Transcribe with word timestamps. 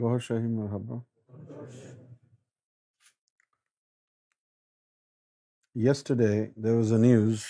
بہت 0.00 0.22
شاہی 0.22 0.46
مرحبا 0.54 0.96
yesterday 5.84 6.28
there 6.62 6.74
was 6.76 6.92
a 6.92 6.98
news 7.04 7.40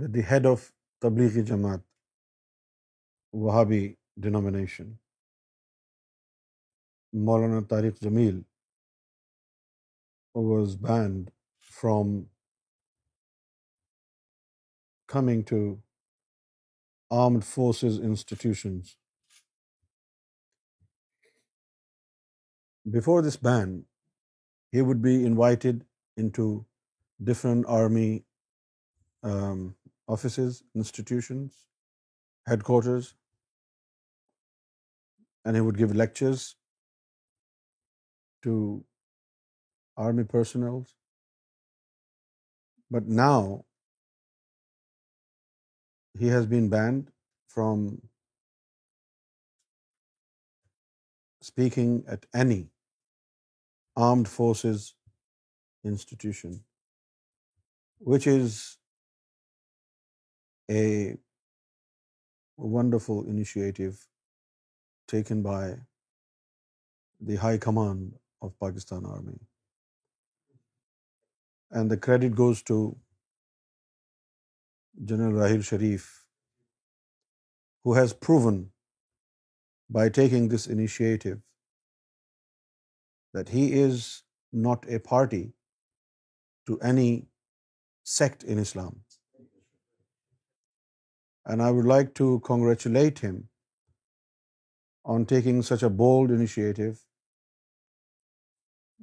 the 0.00 0.06
the 0.14 0.22
head 0.30 0.44
of 0.52 0.62
Tablighi 1.04 1.42
Jamaat 1.50 1.82
Wahhabi 3.42 3.82
denomination 4.28 4.88
Maulana 7.28 7.60
Tariq 7.70 7.94
Jameel 8.08 8.40
was 10.54 10.70
banned 10.88 11.30
from 11.80 12.08
coming 15.18 15.42
to 15.54 15.60
armed 17.22 17.44
forces 17.54 18.00
institutions 18.10 18.86
before 22.90 23.20
this 23.22 23.36
ban, 23.36 23.84
he 24.72 24.82
would 24.82 25.00
be 25.02 25.24
invited 25.24 25.84
into 26.16 26.64
different 27.22 27.64
army 27.66 28.24
um, 29.22 29.74
offices, 30.06 30.62
institutions, 30.74 31.66
headquarters, 32.46 33.14
and 35.44 35.56
he 35.56 35.62
would 35.62 35.76
give 35.76 35.94
lectures 35.94 36.56
to 38.42 38.84
army 39.96 40.24
personnel. 40.24 40.84
But 42.90 43.08
now 43.08 43.64
he 46.18 46.28
has 46.28 46.46
been 46.46 46.68
banned 46.68 47.10
from 47.48 48.02
speaking 51.40 52.04
at 52.06 52.26
any 52.34 52.62
armed 53.96 54.28
forces 54.28 54.94
institution, 55.84 56.64
which 57.98 58.26
is 58.26 58.78
a 60.70 61.18
wonderful 62.56 63.24
initiative 63.26 64.06
taken 65.06 65.42
by 65.42 65.76
the 67.20 67.36
High 67.36 67.58
Command 67.58 68.14
of 68.42 68.58
Pakistan 68.58 69.04
Army. 69.04 69.38
And 71.70 71.90
the 71.90 71.96
credit 71.96 72.34
goes 72.34 72.62
to 72.62 72.96
General 75.04 75.40
Rahil 75.44 75.64
Sharif, 75.64 76.04
who 77.82 77.94
has 77.94 78.12
proven 78.12 78.70
by 79.92 80.08
taking 80.08 80.48
this 80.48 80.66
initiative 80.66 81.42
that 83.38 83.54
he 83.58 83.64
is 83.84 84.04
not 84.66 84.86
a 84.98 85.00
party 85.12 85.44
to 86.70 86.76
any 86.90 87.08
sect 88.18 88.46
in 88.54 88.62
Islam. 88.64 88.92
And 91.52 91.62
I 91.62 91.70
would 91.76 91.90
like 91.90 92.14
to 92.20 92.28
congratulate 92.48 93.18
him 93.26 93.40
on 95.14 95.26
taking 95.32 95.58
such 95.70 95.82
a 95.88 95.90
bold 96.02 96.34
initiative 96.36 97.02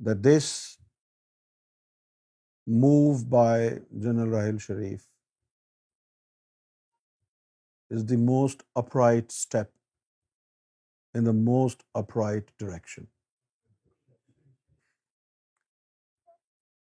that 0.07 0.23
this 0.29 0.47
move 2.85 3.29
by 3.37 3.53
General 3.61 4.35
Raheel 4.37 4.63
Sharif 4.67 5.07
is 7.97 8.03
the 8.15 8.21
most 8.25 8.67
upright 8.83 9.37
step 9.37 9.71
in 11.13 11.33
the 11.33 11.39
most 11.45 11.89
upright 12.03 12.53
direction. 12.65 13.09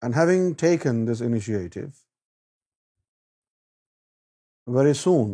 And 0.06 0.17
having 0.17 0.55
taken 0.61 1.06
this 1.11 1.21
initiative, 1.27 2.00
very 4.78 4.95
soon, 5.03 5.33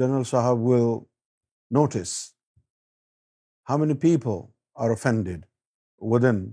General 0.00 0.26
Sahab 0.30 0.66
will 0.70 1.06
notice 1.80 2.16
how 3.70 3.78
many 3.84 3.98
people 4.08 4.42
are 4.74 4.90
offended 4.98 5.46
within 6.16 6.44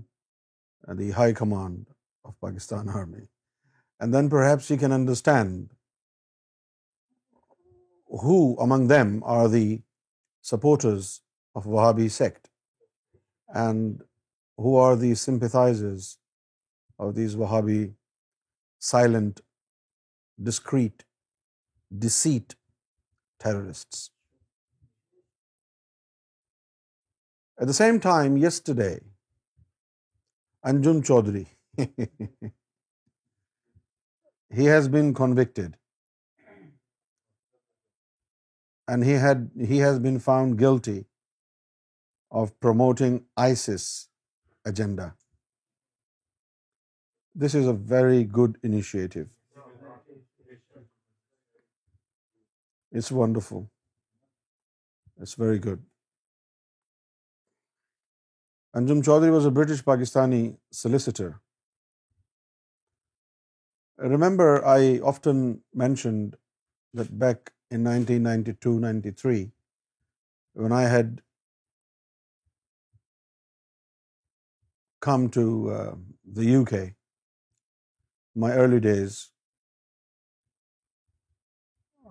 the 1.02 1.10
high 1.20 1.32
command 1.42 1.86
of 2.24 2.40
Pakistan 2.48 2.96
Army. 3.02 3.26
And 3.98 4.14
then 4.14 4.32
perhaps 4.38 4.68
he 4.68 4.80
can 4.86 4.98
understand 5.02 5.70
who 8.28 8.40
among 8.70 8.90
them 8.98 9.16
are 9.36 9.46
the 9.48 9.68
supporters 10.42 11.08
of 11.56 11.72
Wahhabi 11.76 12.12
sect. 12.24 12.52
And 13.66 14.04
who 14.64 14.74
are 14.82 14.96
the 15.04 15.14
sympathizers 15.22 16.10
of 17.06 17.14
these 17.14 17.36
Wahhabi 17.36 17.80
silent, 18.90 19.40
discreet, 20.50 21.04
deceit 22.06 22.54
terrorists. 23.46 24.10
At 27.58 27.72
the 27.72 27.78
same 27.78 28.00
time, 28.06 28.36
yesterday, 28.36 28.94
Anjum 30.64 31.02
Chaudhary, 31.10 31.46
he 34.58 34.64
has 34.76 34.88
been 34.96 35.12
convicted 35.14 35.76
and 38.88 39.04
he 39.04 39.78
has 39.86 39.98
been 39.98 40.18
found 40.30 40.58
guilty 40.58 40.98
of 42.30 42.58
promoting 42.60 43.22
ISIS 43.36 43.96
agenda. 44.72 45.06
This 47.44 47.56
is 47.60 47.72
a 47.72 47.78
very 47.94 48.24
good 48.38 48.60
initiative. 48.72 49.32
It's 53.00 53.10
wonderful. 53.24 53.66
It's 55.24 55.34
very 55.44 55.58
good. 55.66 55.82
Anjum 58.78 59.02
Chaudhary 59.08 59.34
was 59.34 59.48
a 59.50 59.52
British 59.58 59.82
Pakistani 59.90 60.40
solicitor. 60.78 61.28
I 64.06 64.08
remember, 64.14 64.48
I 64.78 64.80
often 65.12 65.44
mentioned 65.84 66.36
that 66.94 67.12
back 67.26 67.52
in 67.70 67.84
1992-93, 67.86 69.50
when 70.64 70.80
I 70.80 70.82
had 70.96 71.14
come 75.06 75.26
to 75.36 75.44
uh, 75.78 75.88
the 76.38 76.46
UK, 76.52 76.80
my 78.46 78.52
early 78.62 78.80
days, 78.86 79.18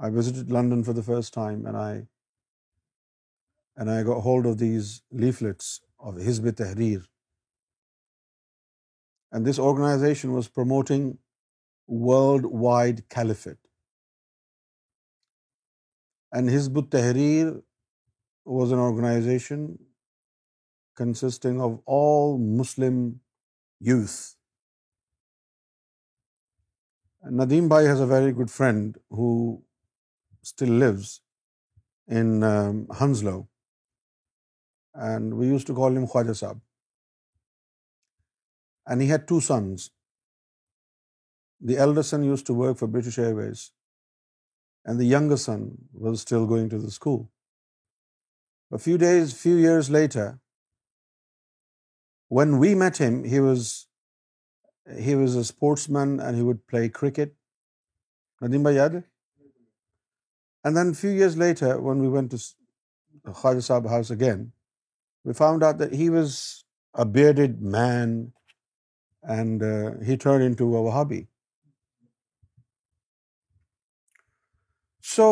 I 0.05 0.07
visited 0.19 0.55
London 0.57 0.85
for 0.89 0.95
the 0.99 1.05
first 1.09 1.35
time, 1.39 1.59
and 3.81 3.95
I 3.95 3.97
got 4.11 4.23
hold 4.29 4.51
of 4.51 4.55
these 4.63 4.93
leaflets 5.23 5.73
of 6.09 6.17
Hizb 6.29 6.47
ut 6.51 6.57
Tahrir. 6.63 7.01
And 9.31 9.39
this 9.51 9.59
organization 9.67 10.29
was 10.39 10.45
promoting 10.57 11.03
worldwide 12.09 12.99
caliphate. 13.16 13.63
And 16.31 16.43
Hizb 16.57 16.75
ut 16.81 16.88
Tahrir 16.93 17.47
was 18.59 18.67
an 18.77 18.81
organization 18.89 19.75
consisting 21.01 21.61
of 21.67 21.75
all 21.97 22.38
Muslim 22.61 22.97
youth. 23.89 24.17
Nadeem 27.40 27.69
Bhai 27.73 27.81
has 27.85 28.03
a 28.05 28.11
very 28.11 28.35
good 28.40 28.52
friend 28.55 28.97
who 29.19 29.29
still 30.52 30.73
lives 30.85 31.13
in 32.19 32.31
um, 32.52 32.81
Hounslow, 32.99 33.37
and 35.09 35.37
we 35.37 35.49
used 35.52 35.69
to 35.72 35.75
call 35.79 35.97
him 35.99 36.07
Khwaja 36.07 36.37
Saab. 36.41 36.61
And 38.85 39.02
he 39.02 39.07
had 39.13 39.28
two 39.28 39.40
sons. 39.47 39.90
The 41.69 41.78
elder 41.85 42.03
son 42.11 42.28
used 42.31 42.47
to 42.49 42.55
work 42.61 42.79
for 42.81 42.91
British 42.97 43.17
Airways, 43.28 43.66
and 44.85 45.03
the 45.03 45.11
younger 45.16 45.40
son 45.46 45.66
was 46.07 46.25
still 46.28 46.46
going 46.53 46.69
to 46.73 46.81
the 46.87 46.93
school. 46.99 47.22
A 48.79 48.84
few 48.85 49.59
years 49.66 49.96
later, 50.02 50.29
when 52.31 52.51
we 52.61 52.73
met 52.75 52.99
him 53.01 53.23
he 53.31 53.39
was 53.39 53.67
he 55.05 55.13
was 55.16 55.35
a 55.35 55.41
sportsman 55.95 56.19
and 56.19 56.35
he 56.37 56.41
would 56.45 56.57
play 56.67 56.87
cricket 56.99 57.33
Nadeem 58.43 58.61
bhai 58.63 58.75
یاد 58.75 58.89
ہے 58.95 58.99
and 60.63 60.75
then 60.77 60.93
few 61.01 61.09
years 61.11 61.35
later 61.37 61.61
ہے 61.63 61.73
when 61.83 61.99
we 62.01 62.07
went 62.16 62.27
to 62.27 62.37
Khawaja 63.31 63.59
Sahab 63.67 63.87
house 63.89 64.11
again 64.11 64.47
we 65.25 65.33
found 65.33 65.63
out 65.63 65.81
he 65.99 66.07
was 66.16 66.35
a 66.99 67.05
bearded 67.11 67.61
man 67.75 68.17
and 69.37 69.63
he 70.07 70.16
turn 70.23 70.45
in 70.45 70.53
to 70.59 70.75
Wahhabi 70.95 71.23
so 75.16 75.29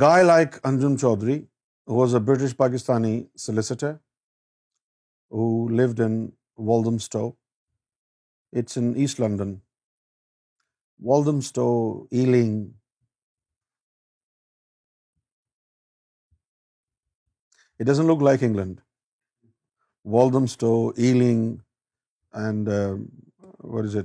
guy 0.00 0.22
like 0.24 0.56
Anjem 0.66 0.96
Choudary 1.00 1.40
was 1.94 2.14
a 2.14 2.20
British 2.26 2.56
Pakistani 2.56 3.16
in 3.48 3.56
east 3.58 3.72
it 3.72 3.84
doesn't 17.86 18.06
look 18.08 18.22
like 18.22 18.42
England 18.44 18.80
what 23.64 23.84
is 23.84 23.96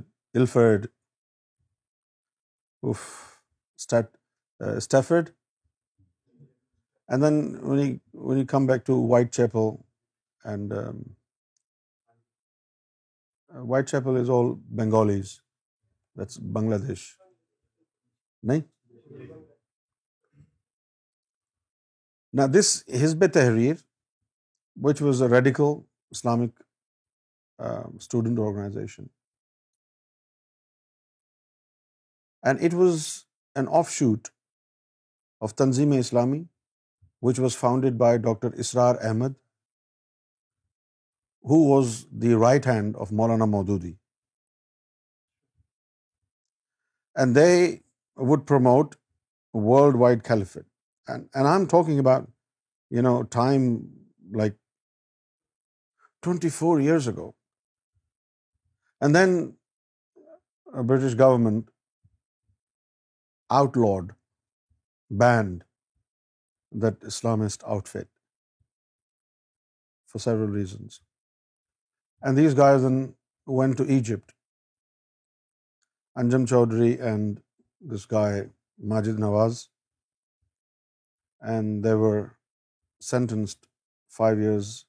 it 4.92 5.30
and 7.12 7.22
then 7.22 7.54
when 8.26 8.44
come 8.50 8.66
back 8.66 8.84
to 8.86 8.94
Whitechapel 9.34 9.66
and 10.50 10.72
Whitechapel 13.88 14.16
is 14.20 14.30
all 14.36 14.46
Bengalis 14.78 15.32
that's 16.18 16.38
Bangladesh 16.86 17.02
نہیں 18.50 18.60
this 22.58 22.68
Hizb 23.04 23.26
Tahrir 23.34 23.74
which 24.84 25.02
was 25.02 25.20
a 25.22 25.28
radical 25.34 25.74
Islamic 26.16 26.62
student 27.68 28.38
organisation 28.46 29.04
and 32.46 32.64
it 32.66 32.74
was 32.80 33.04
an 33.56 33.68
offshoot 33.98 34.28
of 35.44 35.54
Tanzeem 35.62 35.92
Islami 35.98 36.42
which 37.28 37.42
was 37.44 37.58
founded 37.62 37.98
by 38.02 38.10
Dr. 38.26 38.50
Israr 38.64 38.92
Ahmed, 39.10 39.34
who 41.50 41.58
was 41.68 41.94
the 42.24 42.34
right 42.42 42.68
hand 42.70 42.98
of 43.04 43.12
Maulana 43.20 43.48
Maududi. 43.52 43.92
And 47.22 47.40
they 47.40 47.54
would 48.30 48.44
promote 48.50 48.98
worldwide 49.70 50.26
caliphate. 50.28 50.68
And 51.14 51.52
I'm 51.54 51.70
talking 51.76 52.04
about, 52.06 52.28
time 53.34 53.66
like 54.40 54.56
24 56.30 56.80
years 56.86 57.06
ago. 57.12 57.34
And 59.00 59.18
then 59.18 59.32
a 60.80 60.82
British 60.84 61.14
government 61.26 61.66
outlawed, 63.62 64.16
banned 65.24 65.60
that 66.74 67.00
Islamist 67.00 67.62
outfit 67.68 68.08
for 70.06 70.18
several 70.18 70.48
reasons. 70.48 71.02
And 72.22 72.38
these 72.38 72.54
guys 72.54 72.82
then 72.82 73.14
went 73.46 73.76
to 73.78 73.88
Egypt. 73.98 74.34
Anjum 76.18 76.46
Chaudhary 76.46 77.00
and 77.00 77.40
this 77.80 78.04
guy 78.06 78.48
Majid 78.78 79.16
Nawaz, 79.16 79.68
and 81.40 81.82
they 81.82 81.94
were 81.94 82.36
sentenced 83.00 83.66
5 84.08 84.38
years 84.38 84.84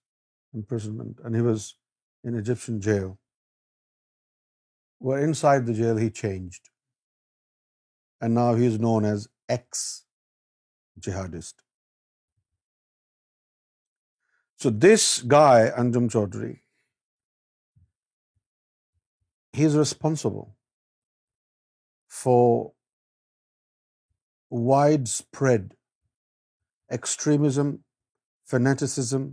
imprisonment, 0.54 1.20
and 1.24 1.34
he 1.36 1.42
was 1.42 1.75
in 2.24 2.36
Egyptian 2.36 2.80
jail. 2.81 3.18
Well, 5.00 5.18
inside 5.18 5.66
the 5.66 5.74
jail 5.74 5.98
he 5.98 6.12
changed, 6.12 6.70
and 8.20 8.36
now 8.36 8.54
he 8.56 8.68
is 8.68 8.80
known 8.80 9.06
as 9.06 9.28
ex-jihadist. 9.48 11.56
So 14.64 14.70
this 14.84 15.06
guy, 15.31 15.72
Anjum 15.80 16.06
Chaudhary, 16.14 16.52
he's 19.58 19.75
responsible 19.80 20.46
for 22.20 22.44
widespread 24.70 25.66
extremism, 27.00 27.75
fanaticism, 28.56 29.28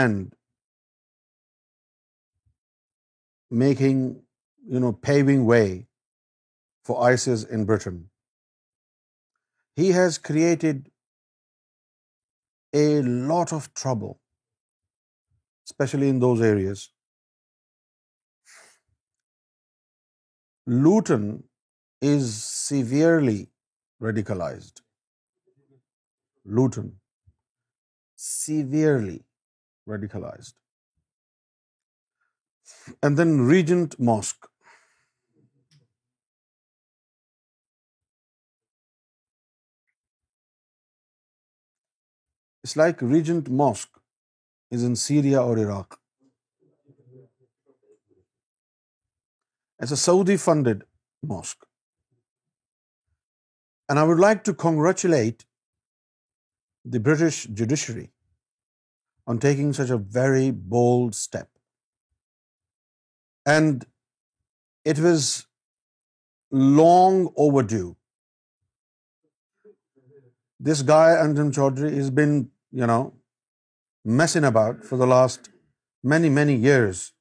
and 0.00 0.36
making, 3.66 4.04
paving 5.12 5.50
way 5.54 5.64
for 6.82 7.02
ISIS 7.08 7.44
in 7.58 7.66
Britain. 7.70 8.06
He 9.76 9.92
has 10.02 10.24
created 10.30 10.88
a 12.72 13.02
lot 13.02 13.52
of 13.52 13.72
trouble, 13.74 14.18
especially 15.68 16.08
in 16.08 16.18
those 16.18 16.40
areas. 16.40 16.90
Luton 20.66 21.44
is 22.00 22.34
severely 22.44 23.50
radicalized. 24.00 24.82
Luton, 26.44 27.00
severely 28.16 29.24
radicalized. 29.88 30.54
And 33.02 33.16
then 33.16 33.40
Regent 33.40 33.98
Mosque. 33.98 34.36
It's 42.70 42.78
like 42.78 43.00
Regent 43.10 43.48
Mosque 43.58 44.76
is 44.76 44.82
in 44.88 44.92
Syria 45.04 45.38
or 45.44 45.54
Iraq. 45.62 45.94
It's 49.84 49.94
a 49.96 49.96
Saudi-funded 50.02 50.84
mosque. 51.32 51.66
And 53.88 54.00
I 54.02 54.04
would 54.10 54.22
like 54.24 54.44
to 54.50 54.54
congratulate 54.66 55.42
the 56.92 57.00
British 57.08 57.40
judiciary 57.62 58.04
on 59.26 59.42
taking 59.46 59.74
such 59.80 59.90
a 59.98 59.98
very 60.18 60.52
bold 60.76 61.18
step. 61.22 61.50
And 63.56 63.84
it 64.94 65.02
was 65.08 65.32
long 66.84 67.18
overdue. 67.48 67.90
This 70.72 70.86
guy, 70.94 71.06
Anjum 71.20 71.54
Chaudhry, 71.60 71.92
has 72.02 72.16
been 72.22 72.40
messing 72.74 74.46
about 74.50 74.84
for 74.90 74.98
the 75.02 75.08
last 75.12 75.50
many 76.02 76.54
years. 76.54 77.12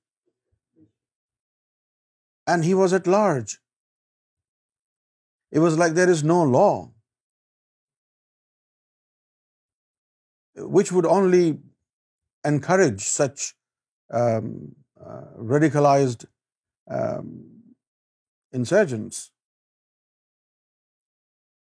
And 2.47 2.63
he 2.65 2.73
was 2.73 2.93
at 2.93 3.07
large. 3.07 3.59
It 5.51 5.59
was 5.59 5.77
like 5.77 5.93
there 5.93 6.09
is 6.09 6.23
no 6.23 6.41
law, 6.43 6.75
which 10.77 10.91
would 10.91 11.05
only 11.17 11.59
encourage 12.45 13.07
such 13.07 13.53
um, 14.21 14.55
uh, 15.05 15.21
radicalized 15.55 16.25
um, 16.89 17.31
insurgents. 18.51 19.31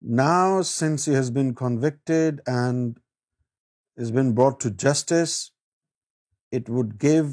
Now, 0.01 0.62
since 0.62 1.05
he 1.05 1.13
has 1.15 1.31
been 1.39 1.53
convicted 1.53 2.41
and 2.57 2.91
has 4.01 4.13
been 4.19 4.31
brought 4.38 4.59
to 4.65 4.71
justice, 4.83 5.33
it 6.62 6.75
would 6.77 7.00
give 7.07 7.31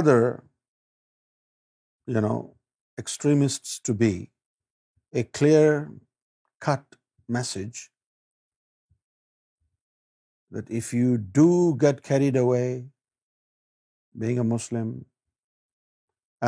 other, 0.00 0.20
extremists 3.00 3.72
to 3.86 3.92
be 4.00 4.10
a 5.20 5.22
clear-cut 5.38 6.94
message 7.36 7.80
that 10.58 10.70
if 10.80 10.92
you 11.00 11.18
do 11.40 11.46
get 11.82 12.00
carried 12.08 12.38
away 12.44 12.86
being 14.24 14.40
a 14.44 14.46
Muslim 14.54 14.88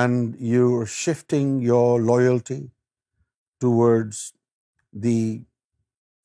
and 0.03 0.39
you're 0.53 0.89
shifting 0.97 1.53
your 1.69 2.01
loyalty 2.15 2.63
towards 3.69 4.25
the 5.07 5.19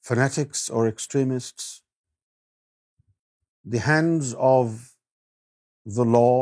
fanatics 0.09 0.63
or 0.69 0.87
extremists, 0.87 1.81
the 3.75 3.83
hands 3.91 4.33
of 4.47 4.73
the 5.99 6.07
law 6.15 6.33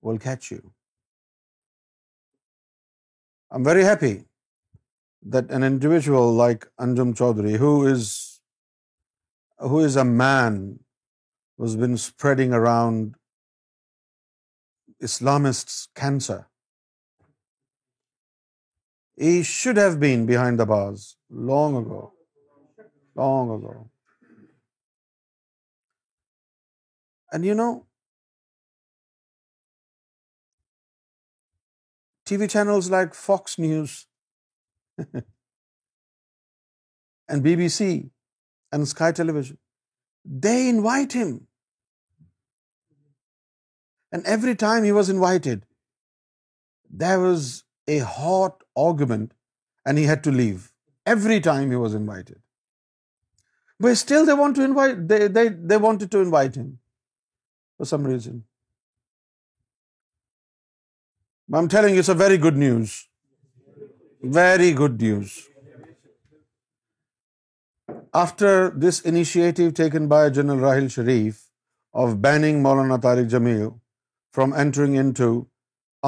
will 0.00 0.22
catch 0.28 0.48
you. 0.50 0.62
I'm 3.50 3.64
very 3.72 3.84
happy 3.88 4.16
that 5.34 5.52
an 5.58 5.68
individual 5.70 6.26
like 6.40 6.66
Anjum 6.86 7.12
Chaudhary, 7.20 7.54
who 7.62 7.70
is 9.88 10.02
a 10.02 10.08
man 10.24 10.58
who's 11.56 11.76
been 11.84 12.00
spreading 12.08 12.58
around 12.62 13.00
Islamists' 15.10 15.86
cancer, 16.04 16.42
he 19.24 19.34
should 19.50 19.78
have 19.82 19.94
been 20.00 20.24
behind 20.30 20.62
the 20.62 20.64
bars 20.72 21.04
long 21.50 21.76
ago. 21.82 22.00
Long 23.22 23.52
ago. 23.54 23.72
And 27.32 27.48
you 27.50 27.54
know, 27.60 27.70
TV 32.30 32.48
channels 32.56 32.90
like 32.96 33.16
Fox 33.22 33.56
News 33.66 33.94
and 37.34 37.40
BBC 37.50 37.90
and 38.72 38.80
Sky 38.94 39.10
Television, 39.12 39.60
they 40.46 40.58
invite 40.68 41.12
him. 41.20 41.34
And 44.12 44.20
every 44.34 44.56
time 44.64 44.84
he 44.84 44.92
was 44.92 45.08
invited, 45.18 45.66
there 47.04 47.20
was 47.28 47.46
a 47.94 47.98
hot 48.16 48.66
argument 48.86 49.30
and 49.88 50.02
he 50.02 50.04
had 50.10 50.24
to 50.26 50.34
leave 50.40 50.66
every 51.14 51.38
time 51.48 51.70
he 51.70 51.80
was 51.84 51.94
invited. 52.00 52.38
But 53.84 54.00
still 54.02 54.28
they 54.28 54.36
want 54.42 54.56
to 54.60 54.68
invite, 54.72 55.16
they 55.70 55.80
wanted 55.88 56.12
to 56.16 56.22
invite 56.26 56.60
him 56.62 56.70
for 57.78 57.90
some 57.92 58.06
reason. 58.12 58.44
But 61.48 61.58
I'm 61.58 61.68
telling 61.74 61.94
you, 61.94 62.04
it's 62.04 62.14
a 62.14 62.22
very 62.22 62.38
good 62.44 62.56
news. 62.62 62.94
Very 64.38 64.72
good 64.78 65.02
news. 65.02 65.34
After 68.22 68.52
this 68.84 69.02
initiative 69.10 69.74
taken 69.80 70.08
by 70.14 70.22
General 70.38 70.66
Rahil 70.68 70.90
Sharif 70.94 71.44
of 72.06 72.16
banning 72.22 72.62
Maulana 72.64 72.98
Tariq 73.06 73.28
Jameel 73.34 73.68
from 74.38 74.54
entering 74.64 74.98
into 75.04 75.30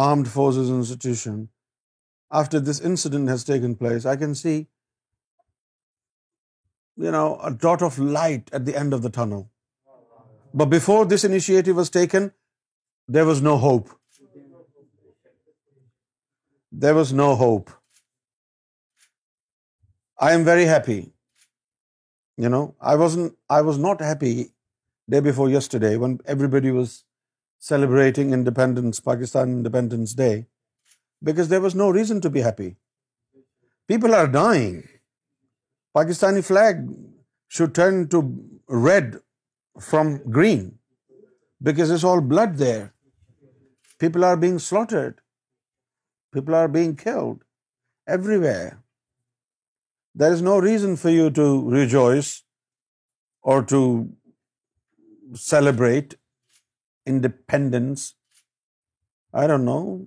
armed 0.06 0.34
forces 0.38 0.74
institution, 0.78 1.38
after 2.38 2.58
this 2.60 2.80
this 11.10 11.24
initiative 11.24 11.74
was 13.26 13.42
no 13.46 13.54
hope 13.66 13.98
I 20.20 20.36
am 20.36 20.46
very 20.46 20.68
happy 20.68 21.00
I 22.80 22.98
was 23.64 23.78
not 23.78 24.02
happy 24.10 24.34
day 25.12 25.20
yesterday 25.56 25.94
was 26.00 27.02
celebrating 27.70 28.48
Pakistan 29.04 29.62
day 29.70 30.34
because 31.22 31.48
there 31.52 31.64
was 31.66 31.76
no 31.82 31.90
reason 31.98 32.20
to 32.26 32.30
be 32.38 32.42
happy. 32.48 32.68
People 33.92 34.14
are 34.14 34.26
dying. 34.26 34.74
Pakistani 35.98 36.44
flag 36.48 36.82
should 37.48 37.74
turn 37.74 38.02
to 38.14 38.22
red 38.88 39.14
from 39.90 40.12
green 40.36 40.66
because 41.70 41.88
there's 41.88 42.08
all 42.10 42.20
blood 42.34 42.56
there. 42.64 42.84
People 44.04 44.24
are 44.24 44.36
being 44.36 44.58
slaughtered. 44.58 45.14
People 46.36 46.54
are 46.54 46.68
being 46.68 46.94
killed 46.96 47.38
everywhere. 48.18 48.68
There 50.14 50.32
is 50.32 50.42
no 50.42 50.58
reason 50.58 50.96
for 51.02 51.10
you 51.10 51.30
to 51.38 51.46
rejoice 51.76 52.30
or 53.42 53.58
to 53.72 53.82
celebrate 55.46 56.14
independence. 57.14 58.14
I 59.32 59.46
don't 59.46 59.68
know. 59.72 60.06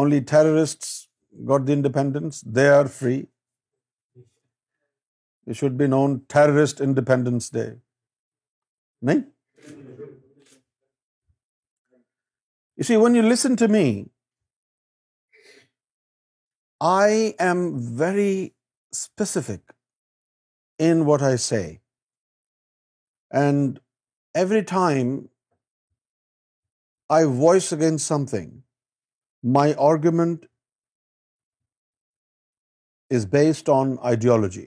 Only 0.00 0.20
terrorist 0.30 0.84
got 1.48 1.66
the 1.66 1.72
independence 1.72 2.42
they 2.56 2.68
are 2.70 2.86
free 2.94 3.22
should 5.56 5.72
be 5.78 5.86
known 5.86 6.18
terrorist 6.34 6.80
independence 6.82 7.52
day 7.52 7.64
نہیں 9.08 9.20
see 12.86 12.96
when 12.96 13.16
you 13.16 13.22
listen 13.22 13.54
to 13.58 13.68
me 13.72 13.86
I 16.92 17.30
am 17.46 17.68
very 18.00 18.48
specific 18.92 19.72
in 20.88 21.00
what 21.06 21.22
I 21.28 21.36
say 21.48 21.62
and 23.44 23.78
every 24.40 24.60
time 24.74 25.18
I 27.16 27.24
voice 27.40 27.72
against 27.72 28.06
something 28.30 28.56
my 29.54 29.72
argument 29.88 30.44
is 33.16 33.26
based 33.32 33.68
on 33.72 33.94
ideology 34.08 34.64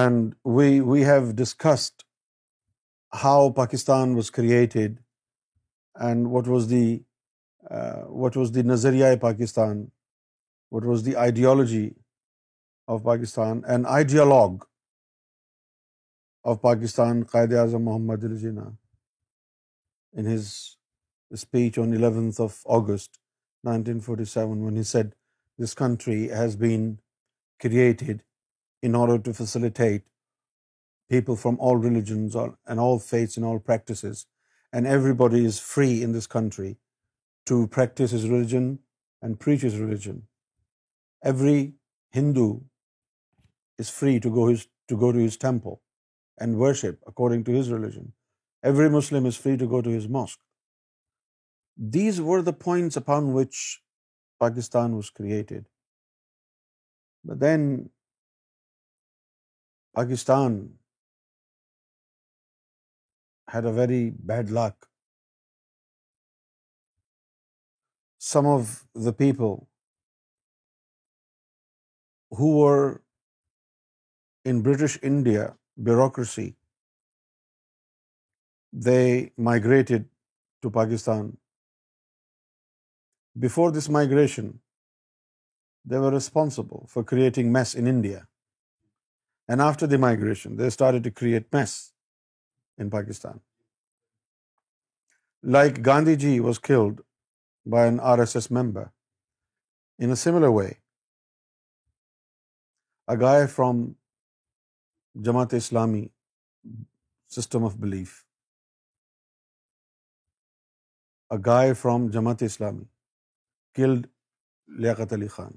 and 0.00 0.32
we 0.56 0.80
we 0.88 1.04
have 1.06 1.30
discussed 1.38 2.02
how 3.24 3.48
Pakistan 3.56 4.14
was 4.14 4.30
created 4.30 4.98
and 6.08 6.26
what 6.30 6.48
was 6.48 6.68
the 6.70 6.84
what 8.22 8.36
was 8.36 8.54
the 8.54 8.62
نظریہ 8.70 9.14
Pakistan 9.22 9.84
what 10.72 10.84
was 10.86 11.04
the 11.06 11.14
ideology 11.26 11.88
of 12.94 13.02
Pakistan 13.04 13.60
and 13.72 13.86
آئیڈیالاگ 13.94 14.64
of 16.50 16.60
Pakistan 16.62 17.22
Quaid 17.32 17.52
Azam 17.60 17.84
Muhammad 17.84 18.24
الجینا 18.24 18.68
country 20.18 22.02
has 26.38 26.56
in 28.82 28.94
order 28.96 29.18
to 29.24 29.32
facilitate 29.36 30.02
people 31.08 31.34
from 31.42 31.60
all 31.70 31.80
religions 31.84 32.36
practice 33.66 34.04
and 34.04 34.86
every 34.86 35.12
body 35.22 35.44
is 35.46 35.60
free 35.62 36.04
this 36.18 36.28
country 36.28 36.72
to 37.50 37.64
practice 37.76 38.14
his 38.14 38.24
religion 38.24 38.74
and 39.22 39.38
preach 39.44 39.64
his 39.64 39.74
religion 39.80 40.18
every 41.30 41.70
Hindu 42.16 42.52
is 43.80 43.92
free 43.92 44.18
his 44.54 45.38
temple 45.38 45.74
and 46.40 46.56
worship 46.58 47.08
according 47.10 47.42
to 47.44 47.60
his 47.60 47.72
religion 47.72 48.06
Every 48.62 48.90
Muslim 48.90 49.26
is 49.26 49.36
free 49.36 49.56
to 49.56 49.66
go 49.66 49.80
to 49.80 49.90
his 49.90 50.08
mosque. 50.08 50.38
These 51.76 52.20
were 52.20 52.42
the 52.42 52.52
points 52.52 52.96
upon 52.96 53.32
which 53.32 53.80
Pakistan 54.40 54.96
was 54.96 55.10
created. 55.10 55.66
But 57.24 57.38
then 57.38 57.90
Pakistan 59.94 60.70
had 63.48 63.64
a 63.64 63.72
very 63.72 64.10
bad 64.10 64.50
luck. 64.50 64.88
Some 68.18 68.46
of 68.46 68.84
the 68.94 69.12
people 69.12 69.68
who 72.32 72.58
were 72.58 73.02
in 74.44 74.62
British 74.62 74.98
India 75.00 75.54
bureaucracy 75.80 76.56
they 78.72 79.32
migrated 79.36 80.08
to 80.62 80.70
Pakistan. 80.70 81.36
Before 83.38 83.70
this 83.70 83.88
migration, 83.88 84.60
they 85.84 85.98
were 85.98 86.10
responsible 86.10 86.86
for 86.88 87.04
creating 87.04 87.52
mess 87.52 87.74
in 87.74 87.86
India. 87.86 88.26
And 89.48 89.62
after 89.62 89.86
the 89.86 89.98
migration, 89.98 90.56
they 90.56 90.70
started 90.70 91.02
to 91.04 91.10
create 91.10 91.52
mess 91.52 91.94
in 92.76 92.90
Pakistan. 92.90 93.40
Like 95.42 95.82
Gandhiji 95.82 96.40
was 96.40 96.58
killed 96.58 97.02
by 97.64 97.86
an 97.86 97.98
RSS 97.98 98.50
member, 98.50 98.92
in 99.98 100.10
a 100.10 100.16
similar 100.16 100.50
way, 100.50 100.78
a 103.06 103.16
guy 103.16 103.46
from 103.46 103.96
Jamaat-e-Islami 105.22 106.10
system 107.28 107.64
of 107.64 107.80
belief 107.80 108.16
guy 111.46 111.72
from 111.74 112.06
Jamaat 112.10 112.42
Islami 112.42 112.84
killed 113.74 114.06
Liaquat 114.82 115.12
Ali 115.12 115.26
Khan 115.28 115.50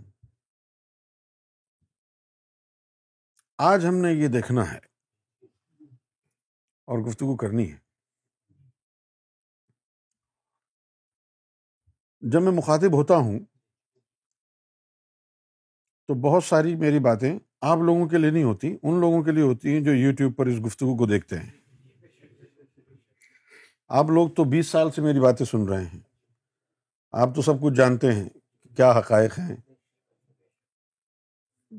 آج 3.67 3.85
ہم 3.85 3.95
نے 4.05 4.11
یہ 4.11 4.27
دیکھنا 4.33 4.63
ہے 4.71 4.77
اور 6.87 7.03
گفتگو 7.07 7.35
کرنی 7.43 7.69
ہے 7.71 7.77
جب 12.31 12.41
میں 12.41 12.51
مخاطب 12.57 12.95
ہوتا 12.97 13.17
ہوں 13.29 13.39
تو 16.07 16.13
بہت 16.27 16.43
ساری 16.43 16.75
میری 16.83 16.99
باتیں 17.07 17.31
آپ 17.71 17.77
لوگوں 17.85 18.07
کے 18.09 18.17
لیے 18.17 18.29
نہیں 18.29 18.43
ہوتی 18.43 18.75
ان 18.81 18.99
لوگوں 18.99 19.23
کے 19.23 19.31
لیے 19.37 19.43
ہوتی 19.43 19.73
ہیں 19.73 19.81
جو 19.85 19.93
یوٹیوب 19.95 20.37
پر 20.37 20.47
اس 20.53 20.59
گفتگو 20.65 20.97
کو 20.97 21.05
دیکھتے 21.13 21.39
ہیں 21.39 21.51
آپ 23.99 24.09
لوگ 24.15 24.27
تو 24.35 24.43
بیس 24.51 24.67
سال 24.71 24.89
سے 24.95 25.01
میری 25.01 25.19
باتیں 25.19 25.45
سن 25.45 25.63
رہے 25.67 25.83
ہیں 25.83 25.99
آپ 27.21 27.33
تو 27.35 27.41
سب 27.41 27.61
کچھ 27.61 27.73
جانتے 27.77 28.11
ہیں 28.11 28.27
کیا 28.75 28.91
حقائق 28.97 29.37
ہیں 29.39 29.55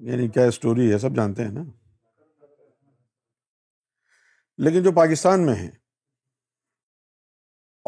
یعنی 0.09 0.27
کیا 0.35 0.45
اسٹوری 0.47 0.91
ہے 0.93 0.99
سب 1.05 1.15
جانتے 1.17 1.45
ہیں 1.45 1.51
نا 1.53 1.63
لیکن 4.65 4.83
جو 4.83 4.93
پاکستان 4.99 5.47
میں 5.47 5.55
ہیں 5.55 5.71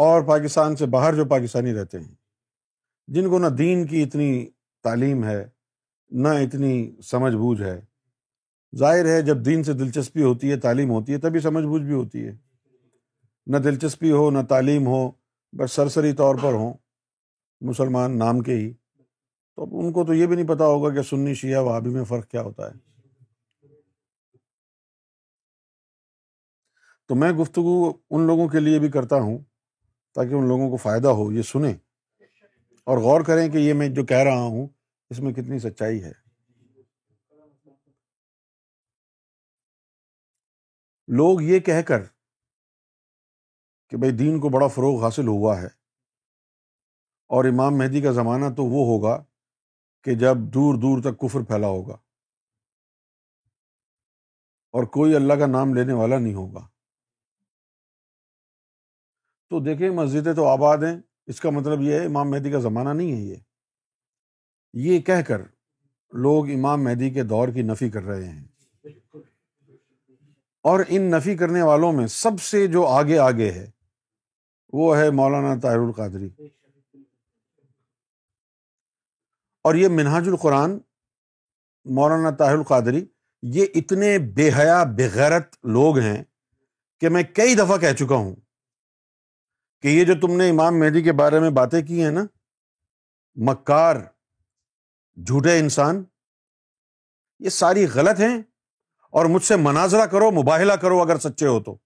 اور 0.07 0.23
پاکستان 0.29 0.77
سے 0.77 0.87
باہر 0.97 1.15
جو 1.17 1.25
پاکستانی 1.35 1.75
رہتے 1.81 1.99
ہیں 2.01 2.15
جن 3.17 3.29
کو 3.31 3.39
نہ 3.39 3.49
دین 3.59 3.87
کی 3.87 4.03
اتنی 4.03 4.31
تعلیم 4.85 5.25
ہے 5.25 5.43
نہ 6.23 6.29
اتنی 6.47 6.73
سمجھ 7.11 7.35
بوجھ 7.35 7.61
ہے 7.63 7.79
ظاہر 8.85 9.09
ہے 9.15 9.21
جب 9.31 9.45
دین 9.47 9.63
سے 9.65 9.73
دلچسپی 9.85 10.23
ہوتی 10.23 10.51
ہے 10.51 10.57
تعلیم 10.61 10.91
ہوتی 10.91 11.13
ہے 11.13 11.19
تبھی 11.29 11.41
سمجھ 11.49 11.65
بوجھ 11.67 11.83
بھی 11.83 11.93
ہوتی 11.95 12.27
ہے 12.27 12.33
نہ 13.53 13.57
دلچسپی 13.65 14.11
ہو 14.11 14.31
نہ 14.31 14.39
تعلیم 14.49 14.87
ہو 14.87 15.01
بس 15.59 15.73
سرسری 15.73 16.13
طور 16.17 16.35
پر 16.43 16.53
ہوں 16.55 16.73
مسلمان 17.69 18.19
نام 18.19 18.41
کے 18.43 18.55
ہی 18.57 18.73
تو 18.73 19.63
اب 19.63 19.75
ان 19.81 19.93
کو 19.93 20.05
تو 20.07 20.15
یہ 20.15 20.27
بھی 20.27 20.37
نہیں 20.37 20.47
پتا 20.49 20.67
ہوگا 20.67 20.93
کہ 20.95 21.03
سنی 21.09 21.35
شیعہ 21.41 21.63
وہابی 21.65 21.91
میں 21.95 22.05
فرق 22.05 22.29
کیا 22.29 22.43
ہوتا 22.43 22.71
ہے 22.71 22.77
تو 27.09 27.15
میں 27.23 27.31
گفتگو 27.43 27.77
ان 28.11 28.27
لوگوں 28.27 28.49
کے 28.49 28.61
لیے 28.61 28.79
بھی 28.81 28.89
کرتا 28.91 29.17
ہوں 29.23 29.39
تاکہ 30.15 30.35
ان 30.35 30.47
لوگوں 30.49 30.71
کو 30.71 30.77
فائدہ 30.83 31.09
ہو 31.21 31.31
یہ 31.33 31.43
سنیں 31.47 31.73
اور 32.93 32.99
غور 33.05 33.21
کریں 33.27 33.49
کہ 33.51 33.59
یہ 33.59 33.75
میں 33.81 33.89
جو 33.99 34.05
کہہ 34.13 34.23
رہا 34.29 34.43
ہوں 34.43 34.67
اس 35.11 35.21
میں 35.21 35.33
کتنی 35.35 35.59
سچائی 35.59 36.03
ہے 36.05 36.13
لوگ 41.17 41.41
یہ 41.43 41.59
کہہ 41.69 41.81
کر 41.87 42.03
کہ 43.95 43.99
بھائی 44.01 44.13
دین 44.19 44.39
کو 44.41 44.49
بڑا 44.51 44.67
فروغ 44.75 45.03
حاصل 45.05 45.27
ہوا 45.29 45.53
ہے 45.61 45.67
اور 47.37 47.45
امام 47.49 47.77
مہدی 47.79 48.01
کا 48.03 48.11
زمانہ 48.13 48.49
تو 48.57 48.65
وہ 48.71 48.87
ہوگا 48.87 49.17
کہ 50.05 50.15
جب 50.23 50.37
دور 50.55 50.75
دور 50.85 51.03
تک 51.03 51.19
کفر 51.21 51.43
پھیلا 51.51 51.67
ہوگا 51.67 51.95
اور 54.79 54.85
کوئی 54.97 55.15
اللہ 55.17 55.35
کا 55.41 55.47
نام 55.47 55.75
لینے 55.75 55.93
والا 56.01 56.19
نہیں 56.19 56.35
ہوگا 56.35 56.67
تو 59.51 59.61
دیکھیں 59.65 59.89
مسجدیں 60.01 60.33
تو 60.37 60.47
آباد 60.53 60.83
ہیں 60.87 60.97
اس 61.33 61.41
کا 61.41 61.51
مطلب 61.59 61.83
یہ 61.83 61.95
ہے 61.99 62.05
امام 62.07 62.31
مہدی 62.31 62.51
کا 62.53 62.59
زمانہ 62.67 62.93
نہیں 63.03 63.13
ہے 63.13 63.21
یہ 63.29 64.83
یہ 64.91 65.01
کہہ 65.11 65.23
کر 65.29 65.43
لوگ 66.27 66.51
امام 66.55 66.83
مہدی 66.85 67.11
کے 67.19 67.23
دور 67.35 67.49
کی 67.55 67.63
نفی 67.71 67.91
کر 67.91 68.03
رہے 68.13 68.27
ہیں 68.29 68.45
اور 70.73 70.85
ان 70.97 71.11
نفی 71.11 71.37
کرنے 71.45 71.63
والوں 71.71 71.93
میں 72.01 72.07
سب 72.21 72.41
سے 72.51 72.67
جو 72.77 72.87
آگے 72.99 73.19
آگے 73.29 73.51
ہے 73.51 73.67
وہ 74.77 74.97
ہے 74.97 75.11
مولانا 75.17 75.55
طاہر 75.63 75.79
القادری 75.79 76.29
اور 79.69 79.75
یہ 79.81 79.89
منہاج 79.99 80.29
القرآن 80.29 80.73
مولانا 81.99 82.31
طاہر 82.39 82.55
القادری 82.55 83.05
یہ 83.57 83.77
اتنے 83.81 84.09
بے 84.39 84.49
حیا 84.57 84.83
بغیرت 84.99 85.55
لوگ 85.77 85.99
ہیں 86.07 86.23
کہ 87.01 87.09
میں 87.17 87.23
کئی 87.37 87.55
دفعہ 87.61 87.77
کہہ 87.85 87.93
چکا 87.99 88.15
ہوں 88.25 88.35
کہ 89.83 89.89
یہ 89.89 90.05
جو 90.11 90.15
تم 90.27 90.37
نے 90.41 90.49
امام 90.51 90.79
مہدی 90.81 91.03
کے 91.09 91.13
بارے 91.23 91.39
میں 91.41 91.51
باتیں 91.61 91.81
کی 91.87 92.03
ہیں 92.05 92.11
نا 92.19 92.25
مکار 93.51 94.01
جھوٹے 95.27 95.59
انسان 95.59 96.03
یہ 97.45 97.57
ساری 97.61 97.87
غلط 97.95 98.21
ہیں 98.21 98.37
اور 99.19 99.27
مجھ 99.37 99.45
سے 99.45 99.57
مناظرہ 99.71 100.07
کرو 100.17 100.31
مباہلہ 100.43 100.73
کرو 100.83 101.01
اگر 101.03 101.19
سچے 101.29 101.47
ہو 101.47 101.63
تو 101.63 101.77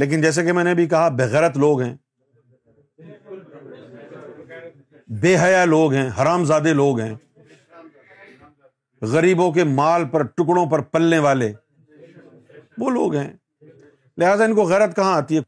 لیکن 0.00 0.20
جیسے 0.20 0.42
کہ 0.44 0.52
میں 0.52 0.64
نے 0.64 0.74
بھی 0.74 0.86
کہا 0.88 1.08
بےغیرت 1.18 1.56
لوگ 1.58 1.80
ہیں 1.82 1.94
بے 5.22 5.36
حیا 5.42 5.64
لوگ 5.64 5.92
ہیں 5.92 6.08
حرام 6.20 6.44
زادے 6.44 6.72
لوگ 6.74 7.00
ہیں 7.00 7.14
غریبوں 9.12 9.50
کے 9.52 9.64
مال 9.64 10.04
پر 10.10 10.22
ٹکڑوں 10.36 10.64
پر 10.70 10.80
پلنے 10.94 11.18
والے 11.26 11.52
وہ 12.78 12.90
لوگ 12.90 13.14
ہیں 13.14 13.28
لہٰذا 14.18 14.44
ان 14.44 14.54
کو 14.54 14.62
غیرت 14.68 14.96
کہاں 14.96 15.14
آتی 15.16 15.36
ہے 15.38 15.40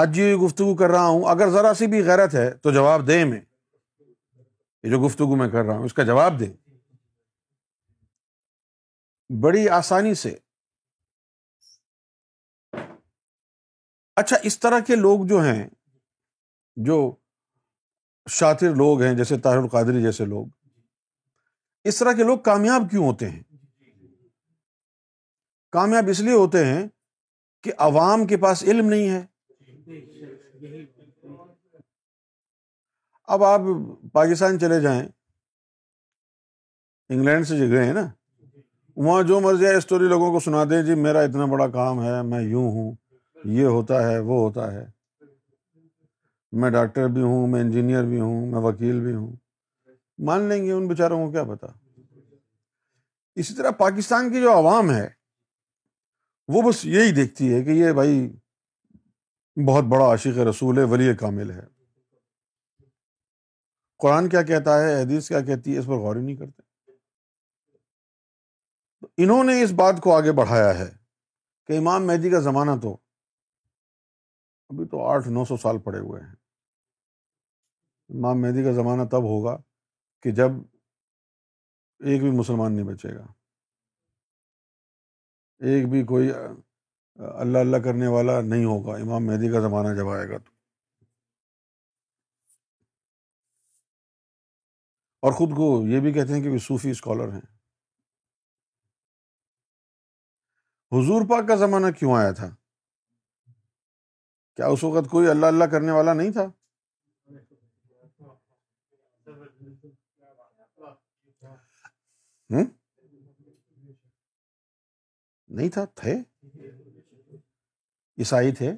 آج 0.00 0.18
یہ 0.18 0.34
گفتگو 0.44 0.74
کر 0.76 0.90
رہا 0.90 1.06
ہوں 1.06 1.22
اگر 1.30 1.50
ذرا 1.50 1.72
سی 1.78 1.86
بھی 1.94 2.04
غیرت 2.06 2.34
ہے 2.34 2.50
تو 2.62 2.70
جواب 2.72 3.06
دیں 3.06 3.24
میں 3.24 3.40
یہ 4.82 4.90
جو 4.90 4.98
گفتگو 5.06 5.36
میں 5.36 5.48
کر 5.48 5.64
رہا 5.64 5.76
ہوں 5.76 5.84
اس 5.84 5.94
کا 5.94 6.02
جواب 6.12 6.38
دیں 6.40 6.52
بڑی 9.42 9.68
آسانی 9.78 10.14
سے 10.22 10.34
اچھا 14.20 14.36
اس 14.46 14.58
طرح 14.60 14.78
کے 14.86 14.96
لوگ 14.96 15.24
جو 15.26 15.40
ہیں 15.44 15.66
جو 16.86 16.96
شاطر 18.38 18.74
لوگ 18.76 19.02
ہیں 19.02 19.14
جیسے 19.16 19.38
طاہر 19.44 19.56
القادری 19.58 20.02
جیسے 20.02 20.24
لوگ 20.24 20.46
اس 21.90 21.98
طرح 21.98 22.12
کے 22.16 22.24
لوگ 22.24 22.38
کامیاب 22.50 22.82
کیوں 22.90 23.04
ہوتے 23.06 23.28
ہیں 23.30 23.42
کامیاب 25.76 26.08
اس 26.10 26.20
لیے 26.20 26.32
ہوتے 26.34 26.64
ہیں 26.64 26.86
کہ 27.64 27.72
عوام 27.88 28.26
کے 28.26 28.36
پاس 28.44 28.62
علم 28.64 28.88
نہیں 28.88 29.08
ہے 29.10 29.22
اب 33.34 33.44
آپ 33.44 33.60
پاکستان 34.12 34.58
چلے 34.60 34.80
جائیں 34.80 35.02
انگلینڈ 37.14 37.46
سے 37.48 37.56
جگہ 37.58 37.82
ہیں 37.84 37.92
نا 37.92 38.06
وہاں 39.04 39.22
جو 39.28 39.40
مرضی 39.40 39.64
ہے 39.66 39.74
اسٹوری 39.76 40.08
لوگوں 40.08 40.30
کو 40.32 40.40
سنا 40.46 40.64
دیں 40.70 40.82
جی 40.86 40.94
میرا 41.02 41.20
اتنا 41.28 41.44
بڑا 41.52 41.66
کام 41.78 42.02
ہے 42.04 42.20
میں 42.28 42.42
یوں 42.42 42.70
ہوں 42.72 42.94
یہ 43.50 43.66
ہوتا 43.66 44.02
ہے 44.08 44.18
وہ 44.18 44.40
ہوتا 44.40 44.72
ہے 44.72 44.84
میں 46.60 46.70
ڈاکٹر 46.70 47.06
بھی 47.14 47.22
ہوں 47.22 47.46
میں 47.48 47.60
انجینئر 47.62 48.02
بھی 48.06 48.20
ہوں 48.20 48.46
میں 48.50 48.60
وکیل 48.62 49.00
بھی 49.00 49.12
ہوں 49.14 49.30
مان 50.26 50.42
لیں 50.48 50.64
گے 50.64 50.72
ان 50.72 50.86
بیچاروں 50.88 51.24
کو 51.26 51.30
کیا 51.32 51.42
پتا 51.54 51.66
اسی 53.40 53.54
طرح 53.56 53.70
پاکستان 53.78 54.32
کی 54.32 54.40
جو 54.40 54.52
عوام 54.52 54.90
ہے 54.90 55.08
وہ 56.52 56.62
بس 56.70 56.84
یہی 56.84 57.12
دیکھتی 57.14 57.52
ہے 57.54 57.62
کہ 57.64 57.70
یہ 57.70 57.92
بھائی 57.98 58.16
بہت 59.66 59.84
بڑا 59.92 60.04
عاشق 60.10 60.38
رسول 60.48 60.78
ہے 60.78 60.82
ولی 60.92 61.14
کامل 61.20 61.50
ہے 61.50 61.64
قرآن 64.02 64.28
کیا 64.28 64.42
کہتا 64.42 64.80
ہے 64.82 65.00
حدیث 65.02 65.28
کیا 65.28 65.40
کہتی 65.44 65.74
ہے 65.74 65.78
اس 65.78 65.86
پر 65.86 65.96
غور 66.04 66.16
ہی 66.16 66.22
نہیں 66.22 66.36
کرتے 66.36 66.62
انہوں 69.24 69.44
نے 69.44 69.62
اس 69.62 69.70
بات 69.76 70.00
کو 70.02 70.16
آگے 70.16 70.32
بڑھایا 70.40 70.78
ہے 70.78 70.88
کہ 71.66 71.78
امام 71.78 72.06
مہدی 72.06 72.30
کا 72.30 72.38
زمانہ 72.40 72.70
تو 72.82 72.96
ابھی 74.72 74.84
تو 74.88 75.00
آٹھ 75.04 75.26
نو 75.28 75.44
سو 75.44 75.56
سال 75.62 75.78
پڑے 75.86 75.98
ہوئے 76.00 76.20
ہیں 76.20 76.30
امام 78.16 78.40
مہدی 78.42 78.62
کا 78.64 78.72
زمانہ 78.74 79.02
تب 79.14 79.22
ہوگا 79.30 79.56
کہ 80.22 80.30
جب 80.38 80.52
ایک 82.12 82.20
بھی 82.22 82.30
مسلمان 82.38 82.72
نہیں 82.76 82.86
بچے 82.86 83.14
گا 83.16 83.24
ایک 85.72 85.88
بھی 85.90 86.02
کوئی 86.12 86.30
اللہ 87.40 87.58
اللہ 87.66 87.82
کرنے 87.84 88.06
والا 88.14 88.40
نہیں 88.46 88.64
ہوگا 88.70 88.96
امام 89.04 89.26
مہدی 89.26 89.50
کا 89.52 89.60
زمانہ 89.68 89.94
جب 90.00 90.08
آئے 90.14 90.28
گا 90.28 90.38
تو 90.44 90.50
اور 95.26 95.32
خود 95.42 95.50
کو 95.56 95.68
یہ 95.88 96.00
بھی 96.06 96.12
کہتے 96.12 96.34
ہیں 96.34 96.42
کہ 96.42 96.58
صوفی 96.70 96.90
اسکالر 96.90 97.32
ہیں 97.32 97.46
حضور 100.98 101.26
پاک 101.28 101.48
کا 101.48 101.54
زمانہ 101.66 101.90
کیوں 102.00 102.16
آیا 102.18 102.32
تھا 102.40 102.50
کیا 104.56 104.66
اس 104.72 104.82
وقت 104.84 105.08
کوئی 105.10 105.28
اللہ 105.28 105.46
اللہ 105.46 105.64
کرنے 105.74 105.92
والا 105.92 106.12
نہیں 106.14 106.30
تھا 106.32 106.44
نہیں 115.54 115.68
تھا 115.68 115.84
تھے 116.00 116.12
عیسائی 118.20 118.52
تھے 118.58 118.72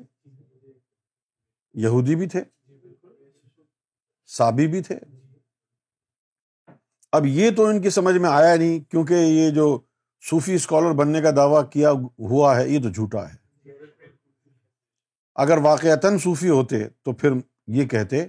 یہودی 1.84 2.14
بھی 2.16 2.26
تھے 2.34 2.42
سابی 4.36 4.66
بھی 4.66 4.82
تھے 4.82 4.98
اب 7.16 7.26
یہ 7.26 7.50
تو 7.56 7.64
ان 7.66 7.80
کی 7.82 7.90
سمجھ 7.96 8.16
میں 8.18 8.30
آیا 8.30 8.54
نہیں 8.54 8.78
کیونکہ 8.90 9.14
یہ 9.24 9.50
جو 9.54 9.66
صوفی 10.30 10.54
اسکالر 10.54 10.92
بننے 11.02 11.20
کا 11.22 11.30
دعویٰ 11.36 11.68
کیا 11.70 11.90
ہوا 12.30 12.56
ہے 12.56 12.68
یہ 12.68 12.82
تو 12.82 12.88
جھوٹا 12.92 13.28
ہے 13.32 13.36
اگر 15.42 15.58
واقعتاً 15.62 16.18
صوفی 16.22 16.48
ہوتے 16.48 16.82
تو 17.04 17.12
پھر 17.20 17.32
یہ 17.76 17.84
کہتے 17.88 18.24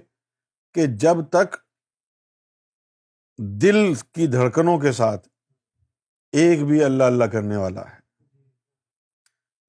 کہ 0.74 0.86
جب 1.00 1.26
تک 1.32 1.56
دل 3.62 3.92
کی 4.14 4.26
دھڑکنوں 4.32 4.78
کے 4.80 4.92
ساتھ 4.92 5.28
ایک 6.40 6.62
بھی 6.68 6.82
اللہ 6.84 7.04
اللہ 7.12 7.24
کرنے 7.32 7.56
والا 7.56 7.82
ہے 7.92 8.04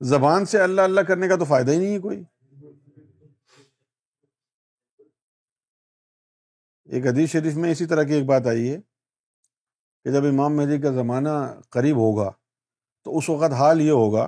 زبان 0.10 0.46
سے 0.46 0.60
اللہ 0.62 0.82
اللہ 0.82 1.02
کرنے 1.08 1.28
کا 1.28 1.36
تو 1.40 1.46
فائدہ 1.50 1.72
ہی 1.72 1.78
نہیں 1.78 1.94
ہے 1.94 2.00
کوئی 2.00 2.24
ایک 6.96 7.08
حدیث 7.08 7.30
شریف 7.32 7.56
میں 7.64 7.72
اسی 7.72 7.86
طرح 7.86 8.04
کی 8.10 8.14
ایک 8.14 8.26
بات 8.26 8.48
آئی 8.48 8.72
ہے 8.74 8.78
کہ 10.04 10.12
جب 10.12 10.26
امام 10.26 10.56
مہدی 10.58 10.78
کا 10.82 10.92
زمانہ 10.96 11.30
قریب 11.76 11.98
ہوگا 11.98 12.30
تو 13.06 13.18
اس 13.18 13.30
وقت 13.30 13.54
حال 13.60 13.82
یہ 13.82 13.92
ہوگا 13.92 14.28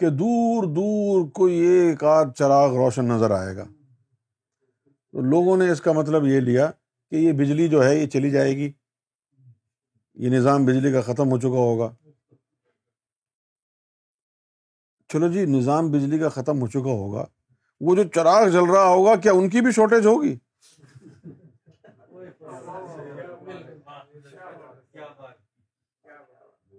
کہ 0.00 0.08
دور 0.10 0.62
دور 0.76 1.26
کوئی 1.38 1.54
ایک 1.68 2.02
آدھ 2.10 2.28
چراغ 2.38 2.74
روشن 2.74 3.04
نظر 3.08 3.30
آئے 3.38 3.54
گا 3.56 3.64
تو 3.64 5.20
لوگوں 5.32 5.56
نے 5.62 5.68
اس 5.70 5.80
کا 5.86 5.92
مطلب 5.98 6.26
یہ 6.26 6.40
لیا 6.46 6.70
کہ 7.10 7.16
یہ 7.16 7.32
بجلی 7.40 7.66
جو 7.74 7.84
ہے 7.84 7.94
یہ 7.96 8.06
چلی 8.14 8.30
جائے 8.30 8.56
گی 8.56 8.70
یہ 10.24 10.30
نظام 10.36 10.64
بجلی 10.66 10.92
کا 10.92 11.00
ختم 11.12 11.30
ہو 11.32 11.38
چکا 11.40 11.64
ہوگا 11.68 11.90
چلو 15.12 15.28
جی 15.32 15.44
نظام 15.58 15.90
بجلی 15.92 16.18
کا 16.18 16.28
ختم 16.38 16.60
ہو 16.62 16.66
چکا 16.76 16.96
ہوگا 17.02 17.24
وہ 17.88 17.94
جو 17.96 18.02
چراغ 18.14 18.48
جل 18.56 18.70
رہا 18.72 18.86
ہوگا 18.86 19.14
کیا 19.26 19.32
ان 19.38 19.48
کی 19.54 19.60
بھی 19.66 19.72
شارٹیج 19.80 20.06
ہوگی 20.06 20.34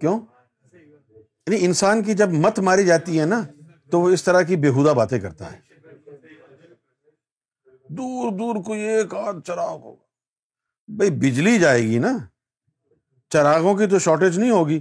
کیوں 0.02 0.20
یعنی 1.48 1.66
انسان 1.66 2.02
کی 2.04 2.14
جب 2.14 2.34
مت 2.44 2.60
ماری 2.68 2.86
جاتی 2.86 3.20
ہے 3.20 3.26
نا 3.26 3.42
تو 3.92 4.00
وہ 4.02 4.10
اس 4.16 4.24
طرح 4.24 4.42
کی 4.50 4.56
بےحدا 4.66 4.92
باتیں 5.00 5.20
کرتا 5.20 5.52
ہے 5.52 5.60
دور 7.98 8.32
دور 8.38 8.62
کوئی 8.64 8.82
ایک 8.90 9.14
آدھ 9.16 9.38
چراغ 9.48 9.76
ہوگا 9.82 10.94
بھائی 10.98 11.12
بجلی 11.22 11.58
جائے 11.60 11.82
گی 11.88 11.98
نا 12.00 12.12
چراغوں 13.34 13.74
کی 13.78 13.86
تو 13.92 14.00
شارٹیج 14.06 14.38
نہیں 14.40 14.52
ہوگی 14.52 14.80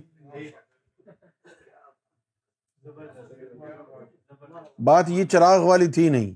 بات 4.85 5.09
یہ 5.11 5.25
چراغ 5.33 5.64
والی 5.64 5.87
تھی 5.92 6.09
نہیں 6.09 6.33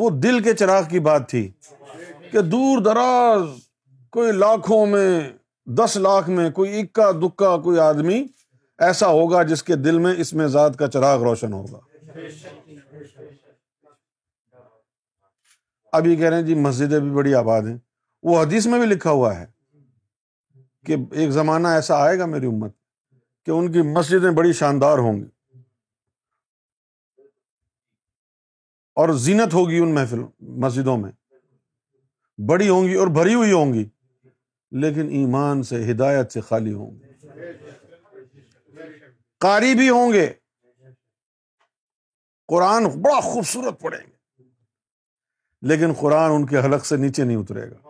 وہ 0.00 0.08
دل 0.22 0.40
کے 0.42 0.52
چراغ 0.56 0.86
کی 0.90 1.00
بات 1.10 1.28
تھی 1.30 1.48
کہ 2.32 2.40
دور 2.54 2.82
دراز 2.84 3.46
کوئی 4.12 4.32
لاکھوں 4.32 4.84
میں 4.86 5.08
دس 5.82 5.96
لاکھ 6.02 6.28
میں 6.38 6.50
کوئی 6.60 6.80
اکا 6.80 7.10
دکا 7.22 7.56
کوئی 7.64 7.78
آدمی 7.86 8.22
ایسا 8.86 9.06
ہوگا 9.12 9.42
جس 9.42 9.62
کے 9.62 9.76
دل 9.76 9.98
میں 9.98 10.14
اس 10.22 10.32
میں 10.40 10.46
ذات 10.56 10.76
کا 10.78 10.86
چراغ 10.90 11.22
روشن 11.22 11.52
ہوگا 11.52 11.78
ابھی 15.96 16.16
کہہ 16.16 16.26
رہے 16.28 16.36
ہیں 16.36 16.42
جی 16.46 16.54
مسجدیں 16.66 16.98
بھی 16.98 17.10
بڑی 17.14 17.34
آباد 17.34 17.62
ہیں 17.68 17.76
وہ 18.30 18.42
حدیث 18.42 18.66
میں 18.66 18.78
بھی 18.78 18.86
لکھا 18.86 19.10
ہوا 19.10 19.34
ہے 19.38 19.44
کہ 20.86 20.96
ایک 21.20 21.30
زمانہ 21.30 21.68
ایسا 21.78 21.96
آئے 22.04 22.18
گا 22.18 22.26
میری 22.26 22.46
امت 22.46 22.72
کہ 23.46 23.50
ان 23.50 23.72
کی 23.72 23.82
مسجدیں 23.96 24.30
بڑی 24.36 24.52
شاندار 24.60 24.98
ہوں 25.06 25.20
گی 25.20 25.26
اور 29.02 29.08
زینت 29.24 29.54
ہوگی 29.54 29.78
ان 29.78 29.94
محفل 29.94 30.22
مسجدوں 30.64 30.96
میں 30.98 31.10
بڑی 32.48 32.68
ہوں 32.68 32.88
گی 32.88 32.94
اور 33.02 33.06
بھری 33.18 33.34
ہوئی 33.34 33.52
ہوں 33.52 33.72
گی 33.74 33.84
لیکن 34.82 35.08
ایمان 35.20 35.62
سے 35.72 35.84
ہدایت 35.90 36.32
سے 36.32 36.40
خالی 36.48 36.72
ہوں 36.72 36.90
گی 36.98 37.06
قاری 39.44 39.74
بھی 39.78 39.88
ہوں 39.88 40.12
گے 40.12 40.26
قرآن 42.52 42.84
بڑا 43.02 43.18
خوبصورت 43.30 43.80
پڑھیں 43.80 44.00
گے 44.06 44.42
لیکن 45.68 45.92
قرآن 46.00 46.30
ان 46.32 46.46
کے 46.46 46.58
حلق 46.64 46.86
سے 46.86 46.96
نیچے 46.96 47.24
نہیں 47.24 47.36
اترے 47.36 47.70
گا 47.70 47.86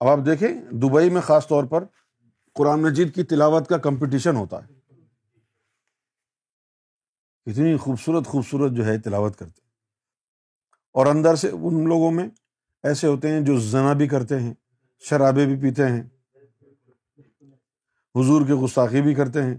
اب 0.00 0.08
آپ 0.08 0.18
دیکھیں 0.26 0.48
دبئی 0.80 1.10
میں 1.10 1.20
خاص 1.26 1.46
طور 1.48 1.64
پر 1.70 1.84
قرآن 2.58 2.82
مجید 2.82 3.14
کی 3.14 3.22
تلاوت 3.30 3.68
کا 3.68 3.76
کمپٹیشن 3.86 4.36
ہوتا 4.36 4.62
ہے 4.64 4.74
اتنی 7.50 7.76
خوبصورت 7.80 8.26
خوبصورت 8.26 8.72
جو 8.76 8.84
ہے 8.86 8.98
تلاوت 9.00 9.38
کرتے 9.38 9.60
اور 10.98 11.06
اندر 11.06 11.36
سے 11.42 11.48
ان 11.48 11.86
لوگوں 11.88 12.10
میں 12.12 12.26
ایسے 12.90 13.06
ہوتے 13.06 13.28
ہیں 13.30 13.40
جو 13.44 13.56
زنا 13.70 13.92
بھی 14.02 14.06
کرتے 14.08 14.38
ہیں 14.40 14.52
شرابے 15.08 15.46
بھی 15.46 15.60
پیتے 15.62 15.86
ہیں 15.88 16.02
حضور 18.18 18.46
کے 18.46 18.54
گستاخی 18.64 19.00
بھی 19.02 19.14
کرتے 19.14 19.42
ہیں 19.42 19.54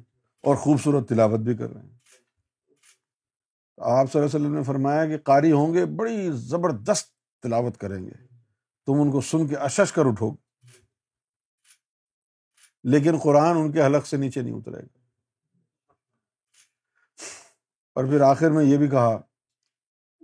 اور 0.49 0.55
خوبصورت 0.63 1.07
تلاوت 1.09 1.39
بھی 1.47 1.55
کر 1.57 1.69
رہے 1.69 1.81
ہیں 1.81 1.95
آپ 3.97 4.11
صلی 4.11 4.19
اللہ 4.21 4.25
وسلم 4.35 4.53
نے 4.55 4.63
فرمایا 4.67 5.05
کہ 5.07 5.17
قاری 5.25 5.51
ہوں 5.51 5.73
گے 5.73 5.85
بڑی 5.97 6.29
زبردست 6.53 7.11
تلاوت 7.43 7.77
کریں 7.77 7.99
گے 8.05 8.13
تم 8.85 9.01
ان 9.01 9.11
کو 9.11 9.21
سن 9.29 9.47
کے 9.47 9.55
اشش 9.65 9.91
کر 9.93 10.05
اٹھو 10.11 10.29
گے 10.31 10.75
لیکن 12.91 13.17
قرآن 13.23 13.57
ان 13.57 13.71
کے 13.71 13.85
حلق 13.85 14.07
سے 14.07 14.17
نیچے 14.17 14.41
نہیں 14.41 14.53
اترے 14.55 14.81
گا 14.81 14.97
اور 17.99 18.05
پھر 18.09 18.21
آخر 18.21 18.51
میں 18.57 18.63
یہ 18.65 18.77
بھی 18.77 18.87
کہا 18.89 19.15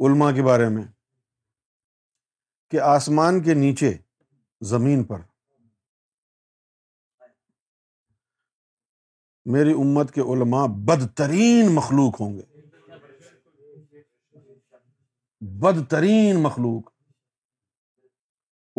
علما 0.08 0.32
کے 0.40 0.44
بارے 0.50 0.68
میں 0.70 0.84
کہ 2.72 2.80
آسمان 2.96 3.42
کے 3.44 3.54
نیچے 3.54 3.94
زمین 4.72 5.04
پر 5.12 5.22
میری 9.52 9.72
امت 9.82 10.12
کے 10.14 10.22
علماء 10.34 10.66
بدترین 10.88 11.68
مخلوق 11.76 12.20
ہوں 12.22 12.38
گے 12.38 12.42
بدترین 15.62 16.40
مخلوق 16.44 16.90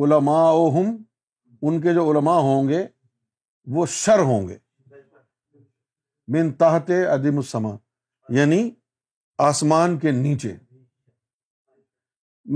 علماء 0.02 0.70
ہم 0.76 0.96
ان 1.66 1.80
کے 1.80 1.94
جو 1.94 2.10
علماء 2.10 2.38
ہوں 2.42 2.68
گے 2.68 2.82
وہ 3.74 3.84
شر 3.90 4.18
ہوں 4.30 4.48
گے 4.48 4.56
من 6.36 6.50
تحت 6.64 6.90
عدم 7.12 7.36
السما 7.38 7.76
یعنی 8.38 8.68
آسمان 9.48 9.98
کے 9.98 10.10
نیچے 10.10 10.52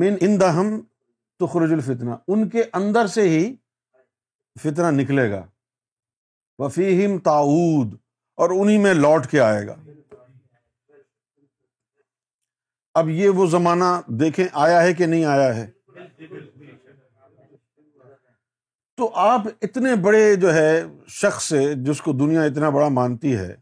من 0.03 0.16
ان 0.21 0.40
دہم 0.40 0.81
تخرج 1.40 1.73
الفتنا 1.73 2.16
ان 2.29 2.49
کے 2.49 2.62
اندر 2.81 3.07
سے 3.16 3.29
ہی 3.29 3.55
فتنہ 4.62 4.90
نکلے 5.01 5.31
گا 5.31 5.44
وفیم 6.59 7.18
تاود 7.25 7.94
اور 8.42 8.51
انہیں 8.61 8.79
میں 8.83 8.94
لوٹ 8.94 9.27
کے 9.31 9.40
آئے 9.40 9.66
گا 9.66 9.75
اب 12.99 13.09
یہ 13.11 13.29
وہ 13.40 13.47
زمانہ 13.51 13.90
دیکھیں 14.21 14.44
آیا 14.66 14.83
ہے 14.83 14.92
کہ 15.01 15.07
نہیں 15.07 15.25
آیا 15.35 15.55
ہے 15.57 15.66
تو 18.99 19.11
آپ 19.25 19.47
اتنے 19.62 19.94
بڑے 20.05 20.25
جو 20.44 20.53
ہے 20.55 20.71
شخص 21.21 21.44
سے 21.49 21.62
جس 21.87 22.01
کو 22.03 22.12
دنیا 22.23 22.42
اتنا 22.42 22.68
بڑا 22.79 22.88
مانتی 22.92 23.37
ہے 23.37 23.55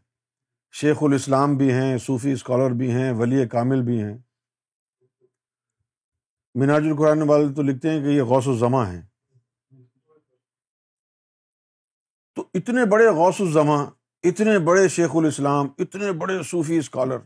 شیخ 0.79 1.03
الاسلام 1.03 1.55
بھی 1.57 1.71
ہیں 1.73 1.97
صوفی 2.05 2.31
اسکالر 2.31 2.71
بھی 2.79 2.91
ہیں 2.91 3.11
ولی 3.19 3.47
کامل 3.51 3.81
بھی 3.89 4.01
ہیں 4.03 4.15
مناج 6.59 6.85
القرآن 6.91 7.21
والے 7.29 7.53
تو 7.55 7.61
لکھتے 7.63 7.89
ہیں 7.89 8.01
کہ 8.03 8.15
یہ 8.15 8.21
غوث 8.31 8.47
و 8.47 8.53
زماں 8.57 8.85
ہیں 8.91 9.01
تو 12.37 12.43
اتنے 12.55 12.83
بڑے 12.89 13.05
غوث 13.17 13.39
الزماں 13.41 13.85
اتنے 14.29 14.57
بڑے 14.65 14.87
شیخ 14.95 15.15
الاسلام 15.19 15.67
اتنے 15.83 16.11
بڑے 16.21 16.33
صوفی 16.49 16.77
اسکالر 16.77 17.17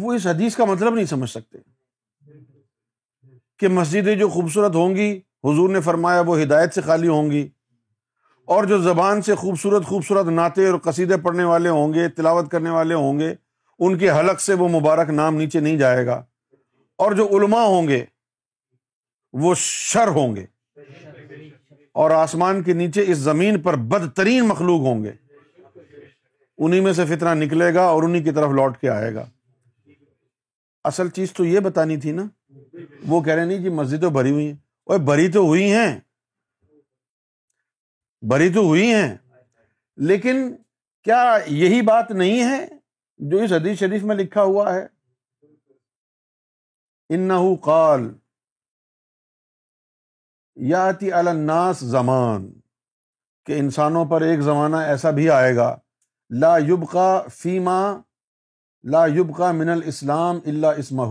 وہ 0.00 0.12
اس 0.14 0.26
حدیث 0.26 0.56
کا 0.56 0.64
مطلب 0.70 0.94
نہیں 0.94 1.04
سمجھ 1.12 1.28
سکتے 1.30 1.58
کہ 3.60 3.68
مسجدیں 3.76 4.14
جو 4.18 4.28
خوبصورت 4.36 4.74
ہوں 4.74 4.94
گی 4.96 5.08
حضور 5.48 5.68
نے 5.70 5.80
فرمایا 5.88 6.20
وہ 6.26 6.40
ہدایت 6.42 6.74
سے 6.74 6.80
خالی 6.90 7.08
ہوں 7.08 7.30
گی 7.30 7.42
اور 8.56 8.64
جو 8.72 8.78
زبان 8.82 9.22
سے 9.22 9.34
خوبصورت 9.46 9.86
خوبصورت 9.88 10.26
نعتیں 10.40 10.66
اور 10.70 10.78
قصیدے 10.90 11.16
پڑھنے 11.24 11.44
والے 11.54 11.68
ہوں 11.78 11.92
گے 11.94 12.08
تلاوت 12.20 12.50
کرنے 12.50 12.70
والے 12.78 12.94
ہوں 13.06 13.18
گے 13.20 13.34
ان 13.86 13.98
کے 13.98 14.10
حلق 14.18 14.40
سے 14.40 14.54
وہ 14.62 14.68
مبارک 14.78 15.10
نام 15.22 15.36
نیچے 15.44 15.60
نہیں 15.60 15.78
جائے 15.84 16.06
گا 16.06 16.22
اور 17.04 17.12
جو 17.22 17.28
علماء 17.38 17.64
ہوں 17.66 17.88
گے 17.88 18.04
وہ 19.44 19.54
شر 19.58 20.08
ہوں 20.18 20.36
گے 20.36 20.46
اور 21.98 22.10
آسمان 22.14 22.62
کے 22.62 22.72
نیچے 22.72 23.04
اس 23.12 23.18
زمین 23.18 23.60
پر 23.62 23.76
بدترین 23.92 24.46
مخلوق 24.48 24.80
ہوں 24.80 25.02
گے 25.04 25.12
انہیں 26.64 26.80
میں 26.80 26.92
سے 26.92 27.04
فتنہ 27.14 27.28
نکلے 27.44 27.72
گا 27.74 27.82
اور 27.94 28.02
انہیں 28.02 28.24
کی 28.24 28.32
طرف 28.32 28.50
لوٹ 28.54 28.76
کے 28.80 28.88
آئے 28.90 29.14
گا 29.14 29.24
اصل 30.90 31.08
چیز 31.16 31.32
تو 31.36 31.44
یہ 31.44 31.60
بتانی 31.60 31.96
تھی 32.00 32.12
نا 32.12 32.26
وہ 33.08 33.20
کہہ 33.22 33.32
رہے 33.34 33.44
نہیں 33.44 33.62
جی 33.62 33.68
مسجدیں 33.78 34.08
بھری 34.10 34.30
ہوئی 34.30 34.46
ہیں 34.46 34.54
اور 34.90 34.98
بھری 35.08 35.30
تو 35.32 35.40
ہوئی 35.46 35.70
ہیں 35.72 35.98
بھری 38.30 38.48
تو 38.52 38.60
ہوئی 38.66 38.92
ہیں 38.92 39.14
لیکن 40.08 40.48
کیا 41.04 41.22
یہی 41.48 41.80
بات 41.82 42.10
نہیں 42.10 42.42
ہے 42.50 42.64
جو 43.30 43.38
اس 43.42 43.52
حدیث 43.52 43.78
شریف 43.78 44.02
میں 44.10 44.16
لکھا 44.16 44.42
ہوا 44.42 44.74
ہے 44.74 44.86
انہو 47.14 47.54
قال 47.64 48.08
یاتی 50.70 51.12
الناس 51.12 51.80
زمان 51.90 52.50
کہ 53.46 53.58
انسانوں 53.58 54.04
پر 54.10 54.20
ایک 54.22 54.40
زمانہ 54.42 54.76
ایسا 54.92 55.10
بھی 55.18 55.28
آئے 55.30 55.54
گا 55.56 55.74
لا 56.40 56.56
یبقا 56.68 57.20
فیما 57.36 57.80
لا 58.92 59.04
یبقا 59.16 59.50
من 59.52 59.68
ال 59.68 59.80
اسلام 59.86 60.38
اللہ 60.46 60.78
اسمہ 60.78 61.06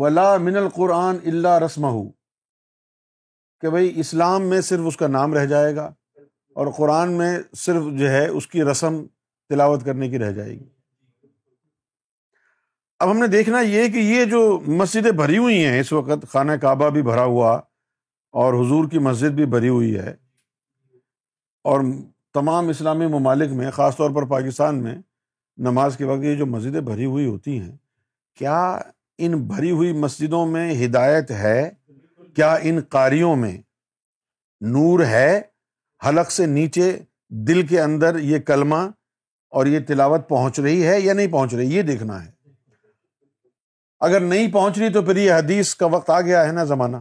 ولا 0.00 0.36
من 0.36 0.56
القرآن 0.56 1.16
اللہ 1.26 1.58
رسمہ 1.64 1.96
کہ 3.60 3.70
بھائی 3.70 3.92
اسلام 4.00 4.48
میں 4.48 4.60
صرف 4.60 4.86
اس 4.86 4.96
کا 4.96 5.06
نام 5.08 5.34
رہ 5.34 5.44
جائے 5.52 5.74
گا 5.76 5.84
اور 6.58 6.66
قرآن 6.76 7.12
میں 7.18 7.36
صرف 7.56 7.84
جو 7.98 8.08
ہے 8.10 8.26
اس 8.26 8.46
کی 8.48 8.62
رسم 8.70 9.02
تلاوت 9.48 9.84
کرنے 9.84 10.08
کی 10.08 10.18
رہ 10.18 10.32
جائے 10.32 10.50
گی 10.52 10.68
اب 13.00 13.10
ہم 13.10 13.18
نے 13.18 13.26
دیکھنا 13.32 13.60
یہ 13.60 13.88
کہ 13.92 13.98
یہ 13.98 14.24
جو 14.30 14.40
مسجدیں 14.78 15.10
بھری 15.20 15.38
ہوئی 15.38 15.64
ہیں 15.64 15.80
اس 15.80 15.92
وقت 15.92 16.26
خانہ 16.32 16.52
کعبہ 16.62 16.88
بھی 16.90 17.02
بھرا 17.02 17.24
ہوا 17.24 17.58
اور 18.42 18.54
حضور 18.60 18.88
کی 18.90 18.98
مسجد 18.98 19.34
بھی 19.34 19.44
بھری 19.52 19.68
ہوئی 19.68 19.94
ہے 19.98 20.10
اور 21.70 21.80
تمام 22.34 22.68
اسلامی 22.68 23.06
ممالک 23.18 23.52
میں 23.56 23.70
خاص 23.76 23.96
طور 23.96 24.10
پر 24.14 24.26
پاکستان 24.28 24.82
میں 24.82 24.94
نماز 25.68 25.96
کے 25.96 26.04
وقت 26.04 26.24
یہ 26.24 26.34
جو 26.36 26.46
مسجدیں 26.46 26.80
بھری 26.90 27.04
ہوئی 27.04 27.24
ہوتی 27.26 27.58
ہیں 27.60 27.76
کیا 28.38 28.58
ان 29.26 29.34
بھری 29.46 29.70
ہوئی 29.70 29.92
مسجدوں 30.00 30.44
میں 30.46 30.70
ہدایت 30.84 31.30
ہے 31.38 31.68
کیا 32.36 32.52
ان 32.70 32.80
قاریوں 32.90 33.34
میں 33.36 33.56
نور 34.74 35.00
ہے 35.06 35.40
حلق 36.08 36.30
سے 36.32 36.46
نیچے 36.46 36.92
دل 37.46 37.66
کے 37.66 37.80
اندر 37.82 38.18
یہ 38.22 38.38
کلمہ 38.46 38.76
اور 39.56 39.66
یہ 39.66 39.78
تلاوت 39.88 40.28
پہنچ 40.28 40.58
رہی 40.60 40.86
ہے 40.86 41.00
یا 41.00 41.12
نہیں 41.12 41.32
پہنچ 41.32 41.54
رہی 41.54 41.74
یہ 41.76 41.82
دیکھنا 41.90 42.24
ہے 42.24 42.30
اگر 44.08 44.20
نہیں 44.20 44.52
پہنچ 44.52 44.78
رہی 44.78 44.92
تو 44.92 45.02
پھر 45.02 45.16
یہ 45.16 45.32
حدیث 45.32 45.74
کا 45.74 45.86
وقت 45.92 46.10
آ 46.10 46.20
گیا 46.20 46.46
ہے 46.46 46.52
نا 46.52 46.64
زمانہ 46.64 46.96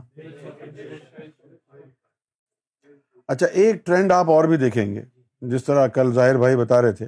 اچھا 3.31 3.45
ایک 3.61 3.85
ٹرینڈ 3.85 4.11
آپ 4.11 4.29
اور 4.31 4.43
بھی 4.47 4.57
دیکھیں 4.57 4.85
گے 4.93 5.01
جس 5.51 5.63
طرح 5.63 5.87
کل 5.95 6.11
ظاہر 6.13 6.37
بھائی 6.39 6.55
بتا 6.57 6.81
رہے 6.81 6.91
تھے 6.95 7.05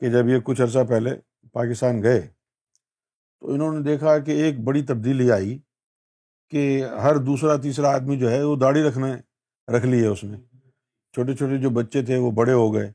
کہ 0.00 0.10
جب 0.10 0.28
یہ 0.28 0.38
کچھ 0.44 0.60
عرصہ 0.62 0.78
پہلے 0.88 1.10
پاکستان 1.52 2.02
گئے 2.02 2.20
تو 2.20 3.52
انہوں 3.52 3.74
نے 3.74 3.82
دیکھا 3.82 4.18
کہ 4.26 4.30
ایک 4.44 4.58
بڑی 4.64 4.82
تبدیلی 4.86 5.30
آئی 5.32 5.56
کہ 6.50 6.62
ہر 7.02 7.16
دوسرا 7.26 7.56
تیسرا 7.62 7.94
آدمی 7.94 8.18
جو 8.18 8.30
ہے 8.30 8.42
وہ 8.44 8.56
داڑھی 8.60 8.82
رکھنا 8.88 9.14
رکھ 9.76 9.86
لی 9.86 10.00
ہے 10.02 10.06
اس 10.06 10.24
نے 10.24 10.36
چھوٹے 11.14 11.34
چھوٹے 11.36 11.56
جو 11.62 11.70
بچے 11.80 12.02
تھے 12.06 12.16
وہ 12.24 12.30
بڑے 12.40 12.52
ہو 12.52 12.72
گئے 12.74 12.86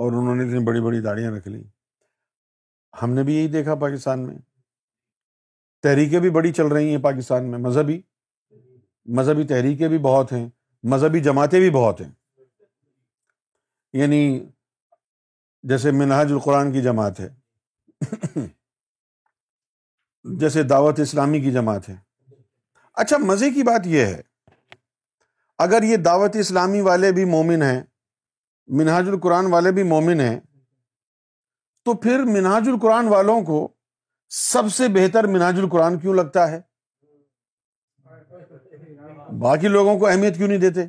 اور 0.00 0.12
انہوں 0.12 0.34
نے 0.36 0.44
اتنی 0.44 0.64
بڑی 0.64 0.80
بڑی 0.80 1.00
داڑیاں 1.00 1.30
رکھ 1.32 1.48
لیں 1.48 1.62
ہم 3.02 3.10
نے 3.14 3.22
بھی 3.24 3.34
یہی 3.36 3.48
دیکھا 3.48 3.74
پاکستان 3.82 4.26
میں 4.26 4.36
تحریکیں 5.82 6.18
بھی 6.20 6.30
بڑی 6.38 6.52
چل 6.52 6.66
رہی 6.72 6.90
ہیں 6.94 7.02
پاکستان 7.02 7.50
میں 7.50 7.58
مذہبی 7.68 8.00
مذہبی 9.18 9.46
تحریکیں 9.46 9.86
بھی 9.88 9.98
بہت 10.10 10.32
ہیں 10.32 10.48
مذہبی 10.92 11.20
جماعتیں 11.20 11.58
بھی 11.60 11.70
بہت 11.74 12.00
ہیں 12.00 12.10
یعنی 14.00 14.18
جیسے 15.70 15.90
مناج 16.00 16.32
القرآن 16.32 16.72
کی 16.72 16.82
جماعت 16.82 17.20
ہے 17.20 17.28
جیسے 20.40 20.62
دعوت 20.72 21.00
اسلامی 21.00 21.40
کی 21.40 21.50
جماعت 21.52 21.88
ہے 21.88 21.94
اچھا 23.04 23.16
مزے 23.24 23.50
کی 23.56 23.62
بات 23.70 23.86
یہ 23.94 24.04
ہے 24.04 24.20
اگر 25.64 25.82
یہ 25.88 25.96
دعوت 26.08 26.36
اسلامی 26.44 26.80
والے 26.90 27.10
بھی 27.18 27.24
مومن 27.34 27.62
ہیں 27.62 27.80
مناج 28.80 29.08
القرآن 29.08 29.46
والے 29.52 29.72
بھی 29.72 29.82
مومن 29.94 30.20
ہیں 30.20 30.38
تو 31.84 31.94
پھر 32.06 32.24
مناج 32.36 32.68
القرآن 32.72 33.08
والوں 33.14 33.42
کو 33.50 33.58
سب 34.42 34.72
سے 34.76 34.88
بہتر 35.00 35.26
مناج 35.36 35.58
القرآن 35.64 35.98
کیوں 36.00 36.14
لگتا 36.14 36.50
ہے 36.50 36.60
باقی 39.42 39.68
لوگوں 39.68 39.98
کو 39.98 40.06
اہمیت 40.08 40.36
کیوں 40.36 40.48
نہیں 40.48 40.58
دیتے 40.58 40.82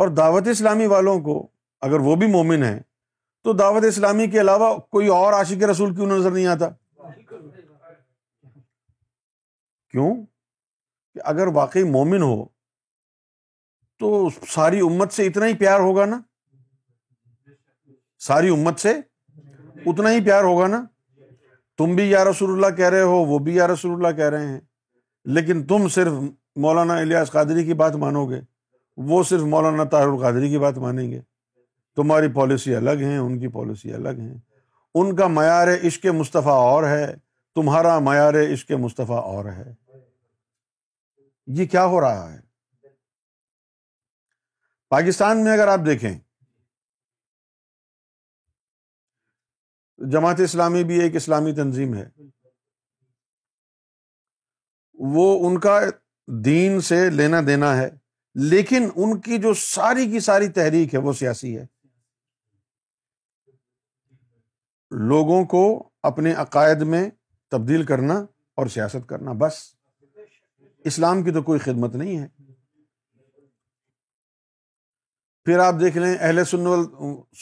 اور 0.00 0.08
دعوت 0.20 0.46
اسلامی 0.50 0.86
والوں 0.92 1.20
کو 1.28 1.34
اگر 1.88 2.00
وہ 2.08 2.14
بھی 2.22 2.26
مومن 2.34 2.62
ہیں 2.64 2.78
تو 3.44 3.52
دعوت 3.60 3.84
اسلامی 3.88 4.26
کے 4.30 4.40
علاوہ 4.40 4.74
کوئی 4.96 5.08
اور 5.16 5.32
عاشق 5.32 5.62
رسول 5.70 5.94
کیوں 5.94 6.06
نظر 6.06 6.30
نہیں 6.30 6.46
آتا 6.54 6.68
کیوں 9.92 10.12
کہ 10.24 11.20
اگر 11.34 11.46
واقعی 11.54 11.82
مومن 11.90 12.22
ہو 12.22 12.36
تو 14.00 14.28
ساری 14.54 14.80
امت 14.90 15.12
سے 15.12 15.26
اتنا 15.26 15.46
ہی 15.46 15.54
پیار 15.64 15.80
ہوگا 15.80 16.04
نا 16.12 16.20
ساری 18.28 18.48
امت 18.58 18.80
سے 18.80 18.94
اتنا 19.92 20.12
ہی 20.12 20.24
پیار 20.24 20.44
ہوگا 20.44 20.66
نا 20.76 20.84
تم 21.78 21.94
بھی 21.96 22.08
یا 22.10 22.24
رسول 22.24 22.50
اللہ 22.52 22.76
کہہ 22.76 22.88
رہے 22.94 23.02
ہو 23.10 23.24
وہ 23.26 23.38
بھی 23.48 23.54
یا 23.54 23.66
رسول 23.68 23.92
اللہ 23.94 24.16
کہہ 24.16 24.28
رہے 24.36 24.46
ہیں 24.46 24.60
لیکن 25.38 25.62
تم 25.66 25.88
صرف 25.96 26.12
مولانا 26.60 26.96
الیاس 27.00 27.30
قادری 27.32 27.64
کی 27.64 27.74
بات 27.74 27.94
مانو 27.98 28.28
گے 28.30 28.40
وہ 29.10 29.22
صرف 29.28 29.42
مولانا 29.52 29.84
طاہر 29.90 30.08
القادری 30.08 30.48
کی 30.50 30.58
بات 30.58 30.78
مانیں 30.78 31.10
گے 31.10 31.20
تمہاری 31.96 32.28
پالیسی 32.34 32.74
الگ 32.74 33.02
ہیں 33.04 33.16
ان 33.18 33.38
کی 33.40 33.48
پالیسی 33.52 33.92
الگ 33.94 34.18
ہیں 34.18 34.34
ان 35.00 35.14
کا 35.16 35.26
معیار 35.26 35.68
عشق 35.80 36.04
مصطفیٰ 36.18 36.56
اور 36.70 36.84
ہے 36.88 37.06
تمہارا 37.54 37.98
معیار 37.98 38.34
عشق 38.52 38.70
مصطفیٰ 38.80 39.22
اور 39.34 39.44
ہے 39.52 39.72
یہ 41.58 41.66
کیا 41.66 41.84
ہو 41.84 42.00
رہا 42.00 42.32
ہے 42.32 42.40
پاکستان 44.90 45.42
میں 45.44 45.52
اگر 45.52 45.68
آپ 45.68 45.80
دیکھیں 45.86 46.12
جماعت 50.12 50.40
اسلامی 50.40 50.84
بھی 50.84 51.00
ایک 51.00 51.16
اسلامی 51.16 51.52
تنظیم 51.54 51.94
ہے 51.96 52.06
وہ 55.14 55.26
ان 55.48 55.58
کا 55.60 55.78
دین 56.44 56.80
سے 56.88 57.08
لینا 57.10 57.40
دینا 57.46 57.76
ہے 57.76 57.88
لیکن 58.50 58.88
ان 58.94 59.18
کی 59.20 59.38
جو 59.42 59.52
ساری 59.60 60.10
کی 60.10 60.20
ساری 60.26 60.48
تحریک 60.52 60.94
ہے 60.94 60.98
وہ 61.06 61.12
سیاسی 61.18 61.56
ہے 61.58 61.64
لوگوں 65.08 65.44
کو 65.50 65.62
اپنے 66.08 66.32
عقائد 66.42 66.82
میں 66.94 67.08
تبدیل 67.50 67.82
کرنا 67.86 68.14
اور 68.56 68.66
سیاست 68.74 69.08
کرنا 69.08 69.32
بس 69.38 69.54
اسلام 70.90 71.22
کی 71.24 71.30
تو 71.32 71.42
کوئی 71.42 71.58
خدمت 71.60 71.94
نہیں 71.96 72.18
ہے 72.18 72.26
پھر 75.44 75.58
آپ 75.58 75.74
دیکھ 75.80 75.96
لیں 75.98 76.14
اہل 76.14 76.44
سن 76.50 76.66
و 76.66 76.74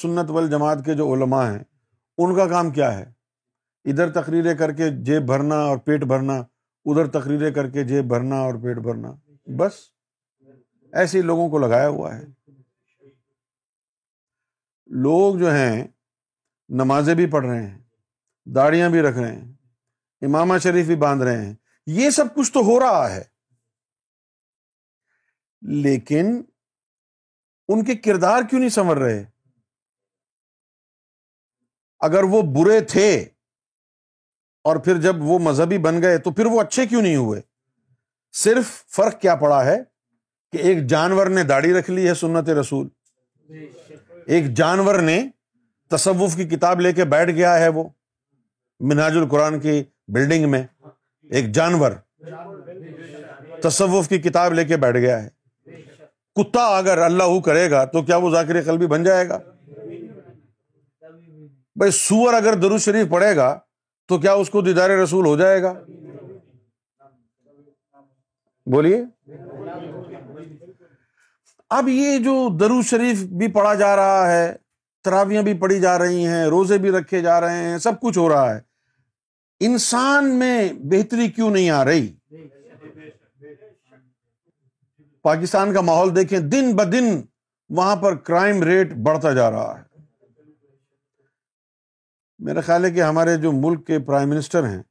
سنت 0.02 0.30
وال 0.30 0.48
جماعت 0.50 0.84
کے 0.84 0.94
جو 0.96 1.12
علماء 1.14 1.46
ہیں 1.50 1.58
ان 2.18 2.34
کا 2.36 2.46
کام 2.48 2.70
کیا 2.72 2.92
ہے 2.98 3.04
ادھر 3.90 4.12
تقریریں 4.12 4.54
کر 4.56 4.72
کے 4.76 4.88
جیب 5.04 5.26
بھرنا 5.26 5.56
اور 5.66 5.76
پیٹ 5.84 6.04
بھرنا 6.06 6.40
ادھر 6.88 7.06
تقریریں 7.18 7.50
کر 7.54 7.68
کے 7.70 7.82
جیب 7.88 8.04
بھرنا 8.08 8.36
اور 8.42 8.54
پیٹ 8.62 8.76
بھرنا 8.82 9.10
بس 9.58 9.74
ایسے 11.00 11.22
لوگوں 11.22 11.48
کو 11.50 11.58
لگایا 11.66 11.88
ہوا 11.88 12.14
ہے 12.16 12.24
لوگ 15.06 15.36
جو 15.38 15.52
ہیں 15.54 15.82
نمازیں 16.82 17.14
بھی 17.14 17.26
پڑھ 17.30 17.46
رہے 17.46 17.62
ہیں 17.66 17.78
داڑیاں 18.54 18.88
بھی 18.90 19.00
رکھ 19.02 19.18
رہے 19.18 19.34
ہیں 19.34 20.26
امامہ 20.26 20.56
شریف 20.62 20.86
بھی 20.86 20.96
باندھ 21.04 21.22
رہے 21.24 21.44
ہیں 21.44 21.54
یہ 21.98 22.10
سب 22.16 22.34
کچھ 22.34 22.52
تو 22.52 22.60
ہو 22.66 22.78
رہا 22.80 23.10
ہے 23.14 23.22
لیکن 25.82 26.40
ان 27.72 27.84
کے 27.84 27.94
کردار 28.04 28.42
کیوں 28.50 28.60
نہیں 28.60 28.70
سنور 28.80 28.96
رہے 28.96 29.22
اگر 32.08 32.22
وہ 32.30 32.42
برے 32.54 32.80
تھے 32.92 33.08
اور 34.68 34.77
پھر 34.85 34.96
جب 35.01 35.23
وہ 35.29 35.38
مذہبی 35.42 35.79
بن 35.87 36.01
گئے 36.03 36.18
تو 36.25 36.31
پھر 36.38 36.46
وہ 36.46 36.61
اچھے 36.61 36.87
کیوں 36.87 37.03
نہیں 37.03 37.16
ہوئے 37.16 37.40
صرف 38.42 38.70
فرق 38.96 39.20
کیا 39.20 39.35
پڑا 39.37 39.64
ہے 39.64 39.77
کہ 40.53 40.59
ایک 40.68 40.87
جانور 40.88 41.27
نے 41.37 41.42
داڑھی 41.53 41.73
رکھ 41.75 41.90
لی 41.90 42.07
ہے 42.09 42.14
سنت 42.23 42.49
رسول 42.61 42.88
ایک 44.35 44.53
جانور 44.57 44.99
نے 45.03 45.20
تصوف 45.90 46.35
کی 46.37 46.44
کتاب 46.49 46.81
لے 46.81 46.92
کے 46.92 47.05
بیٹھ 47.14 47.31
گیا 47.31 47.59
ہے 47.59 47.68
وہ 47.79 47.85
مناج 48.90 49.16
القرآن 49.18 49.59
کی 49.61 49.83
بلڈنگ 50.14 50.49
میں 50.51 50.62
ایک 51.38 51.53
جانور 51.55 51.92
تصوف 53.62 54.09
کی 54.09 54.18
کتاب 54.23 54.53
لے 54.55 54.64
کے 54.64 54.77
بیٹھ 54.85 54.96
گیا 54.99 55.23
ہے 55.23 55.83
کتا 56.42 56.64
اگر 56.77 56.99
اللہ 57.05 57.38
کرے 57.44 57.70
گا 57.70 57.85
تو 57.94 58.03
کیا 58.03 58.16
وہ 58.25 58.31
ذاکر 58.35 58.62
قلبی 58.64 58.87
بن 58.92 59.05
جائے 59.05 59.29
گا 59.29 59.38
بھائی 61.79 61.90
سور 61.94 62.35
اگر 62.35 62.55
درو 62.62 62.79
شریف 62.87 63.09
پڑے 63.11 63.35
گا 63.37 63.55
تو 64.11 64.16
کیا 64.18 64.33
اس 64.42 64.49
کو 64.51 64.61
دیدار 64.66 64.90
رسول 64.99 65.27
ہو 65.27 65.37
جائے 65.37 65.61
گا 65.62 65.73
بولیے 68.75 69.03
اب 71.77 71.88
یہ 71.88 72.16
جو 72.25 72.33
درو 72.61 72.81
شریف 72.90 73.23
بھی 73.42 73.49
پڑا 73.59 73.75
جا 73.83 73.94
رہا 73.96 74.31
ہے 74.31 74.51
تراویاں 75.05 75.42
بھی 75.49 75.55
پڑی 75.61 75.79
جا 75.81 75.96
رہی 75.99 76.27
ہیں 76.27 76.44
روزے 76.55 76.79
بھی 76.87 76.90
رکھے 76.92 77.20
جا 77.27 77.40
رہے 77.40 77.62
ہیں 77.64 77.77
سب 77.87 78.01
کچھ 78.01 78.18
ہو 78.18 78.29
رہا 78.29 78.55
ہے 78.55 78.59
انسان 79.68 80.35
میں 80.38 80.57
بہتری 80.92 81.29
کیوں 81.37 81.51
نہیں 81.51 81.70
آ 81.79 81.85
رہی 81.85 82.09
پاکستان 85.29 85.73
کا 85.75 85.81
ماحول 85.92 86.14
دیکھیں 86.16 86.38
دن 86.57 86.75
بدن 86.77 87.09
وہاں 87.81 87.94
پر 88.03 88.16
کرائم 88.31 88.62
ریٹ 88.73 88.92
بڑھتا 89.09 89.33
جا 89.40 89.51
رہا 89.51 89.73
ہے 89.79 89.88
میرا 92.46 92.61
خیال 92.66 92.85
ہے 92.85 92.90
کہ 92.90 93.03
ہمارے 93.03 93.37
جو 93.37 93.50
ملک 93.53 93.87
کے 93.87 93.98
پرائم 94.05 94.29
منسٹر 94.31 94.68
ہیں 94.68 94.83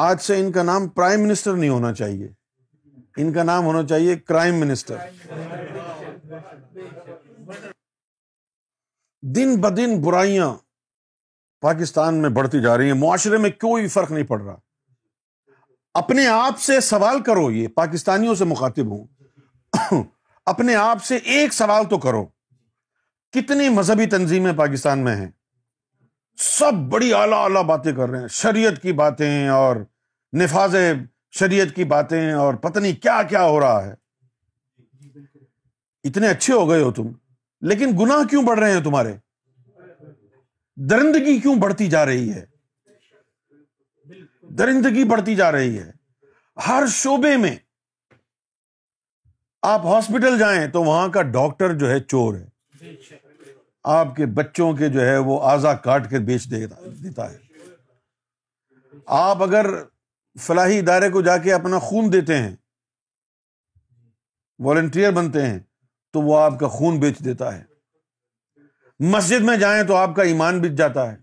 آج 0.00 0.20
سے 0.22 0.38
ان 0.40 0.50
کا 0.52 0.62
نام 0.62 0.88
پرائم 0.98 1.20
منسٹر 1.22 1.54
نہیں 1.54 1.70
ہونا 1.70 1.92
چاہیے 2.00 2.28
ان 3.22 3.32
کا 3.32 3.42
نام 3.42 3.64
ہونا 3.64 3.82
چاہیے 3.92 4.14
کرائم 4.28 4.60
منسٹر 4.60 5.08
دن 9.36 9.54
بدن 9.60 10.00
برائیاں 10.04 10.52
پاکستان 11.66 12.20
میں 12.22 12.28
بڑھتی 12.38 12.60
جا 12.62 12.76
رہی 12.78 12.86
ہیں 12.90 12.98
معاشرے 13.00 13.38
میں 13.38 13.50
کوئی 13.60 13.88
فرق 13.96 14.10
نہیں 14.12 14.26
پڑ 14.26 14.40
رہا 14.42 14.56
اپنے 16.02 16.26
آپ 16.26 16.60
سے 16.66 16.78
سوال 16.90 17.20
کرو 17.22 17.50
یہ 17.50 17.68
پاکستانیوں 17.76 18.34
سے 18.40 18.44
مخاطب 18.52 18.92
ہوں 18.92 20.02
اپنے 20.52 20.74
آپ 20.74 21.04
سے 21.04 21.16
ایک 21.36 21.52
سوال 21.54 21.84
تو 21.90 21.98
کرو 22.08 22.24
کتنی 23.36 23.68
مذہبی 23.78 24.06
تنظیمیں 24.16 24.52
پاکستان 24.58 25.04
میں 25.04 25.16
ہیں 25.16 25.30
سب 26.42 26.74
بڑی 26.90 27.12
اعلیٰ 27.14 27.38
اعلیٰ 27.44 27.62
باتیں 27.66 27.92
کر 27.96 28.08
رہے 28.08 28.20
ہیں 28.20 28.28
شریعت 28.32 28.80
کی 28.82 28.92
باتیں 29.00 29.48
اور 29.54 29.76
نفاذ 30.42 30.74
شریعت 31.38 31.74
کی 31.76 31.84
باتیں 31.90 32.32
اور 32.44 32.54
پتنی 32.62 32.92
کیا 33.02 33.20
کیا 33.28 33.42
ہو 33.44 33.58
رہا 33.60 33.82
ہے 33.86 33.92
اتنے 36.08 36.28
اچھے 36.30 36.52
ہو 36.54 36.68
گئے 36.70 36.82
ہو 36.82 36.90
تم 36.92 37.10
لیکن 37.70 37.90
گنا 37.98 38.14
کیوں 38.30 38.42
بڑھ 38.46 38.58
رہے 38.60 38.72
ہیں 38.72 38.82
تمہارے 38.84 39.12
درندگی 40.90 41.38
کیوں 41.40 41.54
بڑھتی 41.62 41.86
جا 41.90 42.04
رہی 42.06 42.32
ہے 42.32 42.44
درندگی 44.58 45.04
بڑھتی 45.10 45.34
جا 45.36 45.50
رہی 45.52 45.78
ہے 45.78 45.90
ہر 46.68 46.86
شعبے 46.94 47.36
میں 47.44 47.54
آپ 49.74 49.86
ہاسپٹل 49.86 50.38
جائیں 50.38 50.66
تو 50.72 50.82
وہاں 50.84 51.08
کا 51.18 51.22
ڈاکٹر 51.38 51.74
جو 51.78 51.90
ہے 51.90 52.00
چور 52.08 52.34
ہے 52.36 52.48
آپ 53.88 54.14
کے 54.16 54.26
بچوں 54.36 54.72
کے 54.76 54.88
جو 54.92 55.04
ہے 55.08 55.16
وہ 55.26 55.40
آزا 55.50 55.72
کاٹ 55.84 56.08
کے 56.10 56.18
بیچ 56.26 56.50
دیتا 56.50 57.30
ہے 57.32 57.36
آپ 59.18 59.42
اگر 59.42 59.66
فلاحی 60.40 60.78
ادارے 60.78 61.08
کو 61.10 61.20
جا 61.22 61.36
کے 61.44 61.52
اپنا 61.52 61.78
خون 61.82 62.12
دیتے 62.12 62.36
ہیں 62.38 62.54
والنٹیئر 64.64 65.10
بنتے 65.12 65.46
ہیں 65.46 65.58
تو 66.12 66.20
وہ 66.22 66.38
آپ 66.38 66.58
کا 66.60 66.68
خون 66.68 66.98
بیچ 67.00 67.18
دیتا 67.24 67.54
ہے 67.56 67.62
مسجد 69.12 69.44
میں 69.44 69.56
جائیں 69.56 69.82
تو 69.88 69.94
آپ 69.96 70.14
کا 70.16 70.22
ایمان 70.30 70.60
بیچ 70.60 70.72
جاتا 70.78 71.10
ہے 71.10 71.16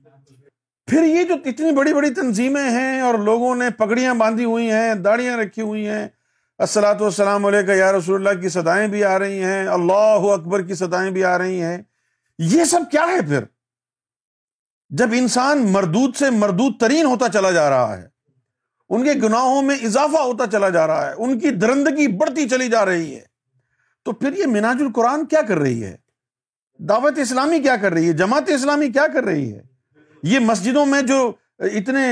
پھر 0.90 1.04
یہ 1.04 1.24
جو 1.30 1.34
اتنی 1.50 1.72
بڑی 1.78 1.94
بڑی 1.94 2.10
تنظیمیں 2.14 2.70
ہیں 2.72 3.00
اور 3.02 3.16
لوگوں 3.24 3.56
نے 3.56 3.70
پگڑیاں 3.78 4.14
باندھی 4.20 4.46
ہوئی 4.46 4.72
ہیں 4.72 4.94
داڑیاں 5.04 5.38
رکھی 5.38 5.62
ہوئی 5.62 5.88
ہیں 5.88 6.08
السلاۃ 6.66 7.02
والسلام 7.02 7.46
السلام 7.46 7.78
یا 7.78 7.92
رسول 7.98 8.28
اللہ 8.28 8.40
کی 8.42 8.50
سدائیں 8.50 8.88
بھی 8.92 9.04
آ 9.04 9.18
رہی 9.20 9.44
ہیں 9.44 9.66
اللہ 9.78 10.28
اکبر 10.34 10.62
کی 10.68 10.76
سدائیں 10.76 11.10
بھی 11.12 11.24
آ 11.24 11.38
رہی 11.38 11.62
ہیں 11.64 11.78
یہ 12.40 12.64
سب 12.72 12.80
کیا 12.92 13.06
ہے 13.08 13.22
پھر 13.28 13.44
جب 14.98 15.14
انسان 15.18 15.66
مردود 15.72 16.16
سے 16.16 16.30
مردود 16.32 16.80
ترین 16.80 17.06
ہوتا 17.06 17.30
چلا 17.34 17.52
جا 17.52 17.70
رہا 17.70 17.98
ہے 17.98 18.06
ان 18.96 19.04
کے 19.04 19.14
گناہوں 19.24 19.62
میں 19.62 19.76
اضافہ 19.86 20.18
ہوتا 20.24 20.46
چلا 20.52 20.70
جا 20.76 20.86
رہا 20.88 21.10
ہے 21.10 21.14
ان 21.24 21.38
کی 21.40 21.50
درندگی 21.64 22.08
بڑھتی 22.18 22.48
چلی 22.50 22.68
جا 22.72 22.84
رہی 22.86 23.16
ہے 23.16 23.22
تو 24.06 24.12
پھر 24.20 24.38
یہ 24.40 24.46
مناج 24.48 24.82
القرآن 24.82 25.26
کیا 25.28 25.42
کر 25.48 25.58
رہی 25.60 25.84
ہے 25.84 25.96
دعوت 26.90 27.18
اسلامی 27.20 27.60
کیا 27.62 27.76
کر 27.82 27.92
رہی 27.94 28.08
ہے 28.08 28.14
جماعت 28.22 28.50
اسلامی 28.54 28.90
کیا 28.92 29.06
کر 29.14 29.24
رہی 29.24 29.52
ہے 29.54 29.62
یہ 30.34 30.40
مسجدوں 30.50 30.86
میں 30.86 31.02
جو 31.08 31.18
اتنے 31.78 32.06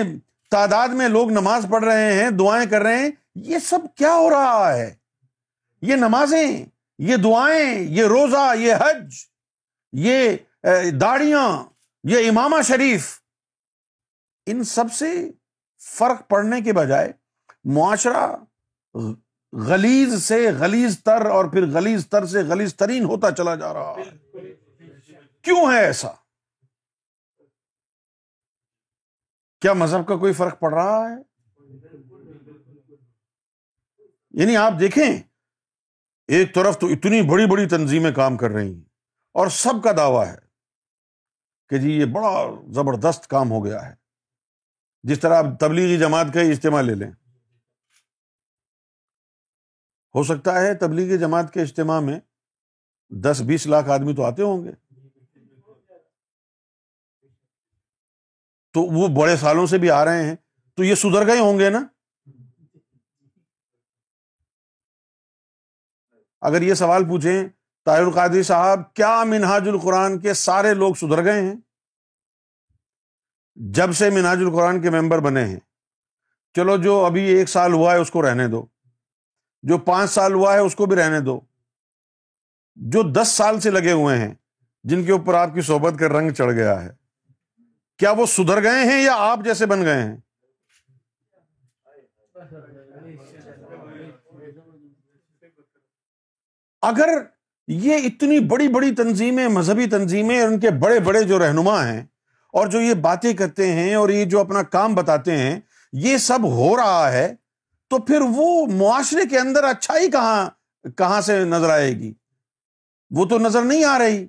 تعداد 0.52 0.90
میں 0.98 1.08
لوگ 1.10 1.32
نماز 1.32 1.66
پڑھ 1.72 1.84
رہے 1.84 2.12
ہیں 2.22 2.30
دعائیں 2.40 2.66
کر 2.70 2.82
رہے 2.84 2.98
ہیں 3.00 3.10
یہ 3.52 3.60
سب 3.70 3.86
کیا 3.98 4.14
ہو 4.16 4.30
رہا 4.30 4.76
ہے 4.78 4.94
یہ 5.92 5.96
نمازیں 6.04 6.48
یہ 7.10 7.16
دعائیں 7.24 7.80
یہ 7.96 8.04
روزہ 8.08 8.52
یہ 8.60 8.74
حج 8.82 9.14
یہ 10.04 10.90
داڑیاں 11.02 11.48
یہ 12.10 12.30
امام 12.30 12.62
شریف 12.68 13.10
ان 14.52 14.64
سب 14.70 14.92
سے 14.98 15.12
فرق 15.98 16.28
پڑنے 16.30 16.60
کے 16.62 16.74
بجائے 16.74 17.12
معاشرہ 17.76 18.28
گلیز 19.68 20.22
سے 20.24 20.44
گلیز 20.60 21.00
تر 21.04 21.26
اور 21.32 21.46
پھر 21.52 21.66
گلیز 21.74 22.08
تر 22.10 22.26
سے 22.34 22.44
گلیز 22.50 22.76
ترین 22.78 23.04
ہوتا 23.06 23.32
چلا 23.36 23.56
جا 23.56 23.74
رہا 23.74 23.94
ہے 23.98 24.54
کیوں 25.44 25.70
ہے 25.72 25.80
ایسا 25.86 26.10
کیا 29.62 29.74
مذہب 29.74 30.08
کا 30.08 30.16
کوئی 30.18 30.34
فرق 30.40 30.60
پڑ 30.60 30.74
رہا 30.74 31.00
ہے 31.10 31.16
یعنی 34.42 34.58
آپ 34.58 34.74
دیکھیں 34.80 35.12
ایک 36.36 36.54
طرف 36.56 36.78
تو 36.80 36.88
اتنی 36.94 37.22
بڑی 37.32 37.46
بڑی 37.52 37.68
تنظیمیں 37.70 38.12
کام 38.16 38.38
کر 38.38 38.52
رہی 38.52 38.74
ہیں 38.74 38.85
اور 39.40 39.48
سب 39.54 39.82
کا 39.84 39.92
دعویٰ 39.98 40.24
ہے 40.26 40.36
کہ 41.70 41.78
جی 41.86 41.92
یہ 41.92 42.06
بڑا 42.14 42.30
زبردست 42.74 43.28
کام 43.30 43.50
ہو 43.52 43.64
گیا 43.66 43.82
ہے 43.88 43.94
جس 45.10 45.20
طرح 45.20 45.38
آپ 45.38 45.46
تبلیغی 45.60 45.98
جماعت 46.00 46.28
کا 46.34 46.42
ہی 46.42 46.52
اجتماع 46.52 46.82
لے 46.82 46.94
لیں 46.96 47.10
ہو 50.16 50.24
سکتا 50.30 50.54
ہے 50.62 50.74
تبلیغی 50.86 51.18
جماعت 51.24 51.52
کے 51.54 51.62
اجتماع 51.62 52.00
میں 52.10 52.20
دس 53.24 53.42
بیس 53.48 53.66
لاکھ 53.74 53.90
آدمی 53.98 54.16
تو 54.16 54.24
آتے 54.26 54.42
ہوں 54.44 54.64
گے 54.66 54.72
تو 58.78 58.82
وہ 59.00 59.08
بڑے 59.20 59.36
سالوں 59.42 59.66
سے 59.74 59.78
بھی 59.84 59.90
آ 59.98 60.04
رہے 60.06 60.24
ہیں 60.30 60.36
تو 60.78 60.84
یہ 60.84 60.96
سدھر 61.02 61.28
گئے 61.28 61.40
ہوں 61.40 61.60
گے 61.60 61.70
نا 61.78 61.84
اگر 66.52 66.62
یہ 66.62 66.74
سوال 66.86 67.06
پوچھیں 67.10 67.38
طاہر 67.86 68.02
القادری 68.02 68.42
صاحب 68.44 68.84
کیا 68.96 69.10
مناج 69.30 69.68
القرآن 69.70 70.18
کے 70.20 70.34
سارے 70.44 70.74
لوگ 70.74 70.94
سدھر 71.00 71.24
گئے 71.24 71.42
ہیں 71.42 71.56
جب 73.80 73.92
سے 73.98 74.10
مناج 74.10 74.40
القرآن 74.46 74.82
کے 74.82 74.90
ممبر 75.00 75.20
بنے 75.26 75.44
ہیں 75.46 75.60
چلو 76.56 76.78
جو 76.84 76.96
ابھی 77.06 77.24
ایک 77.36 77.50
سال 77.50 77.74
ہوا 77.74 77.92
ہے 77.94 77.98
اس 78.02 78.12
کو 78.12 78.22
رہنے 78.28 78.48
دو 78.56 78.62
جو 79.70 79.78
پانچ 79.90 80.12
سال 80.12 80.34
ہوا 80.34 80.54
ہے 80.54 80.60
اس 80.70 80.76
کو 80.76 80.86
بھی 80.86 80.96
رہنے 80.96 81.20
دو 81.28 81.40
جو 82.94 83.02
دس 83.20 83.32
سال 83.38 83.60
سے 83.66 83.70
لگے 83.72 83.92
ہوئے 84.02 84.18
ہیں 84.20 84.34
جن 84.90 85.04
کے 85.06 85.12
اوپر 85.12 85.34
آپ 85.42 85.54
کی 85.54 85.62
صحبت 85.70 86.00
کا 86.00 86.08
رنگ 86.18 86.32
چڑھ 86.40 86.52
گیا 86.56 86.82
ہے 86.84 86.90
کیا 88.00 88.12
وہ 88.18 88.26
سدھر 88.38 88.62
گئے 88.64 88.86
ہیں 88.92 89.00
یا 89.02 89.14
آپ 89.30 89.44
جیسے 89.44 89.66
بن 89.74 89.86
گئے 89.86 90.02
ہیں 90.02 90.16
اگر 96.90 97.18
یہ 97.74 98.06
اتنی 98.06 98.40
بڑی 98.50 98.68
بڑی 98.74 98.94
تنظیمیں 98.96 99.48
مذہبی 99.50 99.86
تنظیمیں 99.92 100.40
اور 100.40 100.48
ان 100.48 100.60
کے 100.60 100.70
بڑے 100.82 101.00
بڑے 101.06 101.22
جو 101.28 101.40
رہنما 101.40 101.78
ہیں 101.88 102.02
اور 102.60 102.68
جو 102.72 102.82
یہ 102.82 102.94
باتیں 103.08 103.32
کرتے 103.38 103.72
ہیں 103.74 103.94
اور 103.96 104.10
یہ 104.10 104.26
جو 104.34 104.40
اپنا 104.40 104.62
کام 104.76 104.96
بتاتے 104.96 105.38
ہیں 105.38 105.60
یہ 106.04 106.18
سب 106.28 106.44
ہو 106.56 106.76
رہا 106.78 107.12
ہے 107.12 107.28
تو 107.90 107.98
پھر 108.06 108.22
وہ 108.36 108.66
معاشرے 108.78 109.26
کے 109.30 109.40
اندر 109.40 109.64
اچھائی 109.70 110.10
کہاں 110.12 110.90
کہاں 110.98 111.20
سے 111.22 111.44
نظر 111.46 111.70
آئے 111.74 111.92
گی 112.00 112.14
وہ 113.16 113.26
تو 113.30 113.38
نظر 113.40 113.62
نہیں 113.66 113.84
آ 113.86 113.98
رہی 114.00 114.26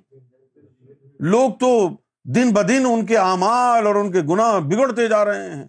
لوگ 1.33 1.51
تو 1.59 1.71
دن 2.35 2.51
ب 2.53 2.67
دن 2.67 2.85
ان 2.91 3.05
کے 3.05 3.17
اعمال 3.17 3.87
اور 3.87 3.95
ان 3.95 4.11
کے 4.11 4.21
گنا 4.29 4.51
بگڑتے 4.69 5.07
جا 5.09 5.23
رہے 5.25 5.49
ہیں 5.53 5.65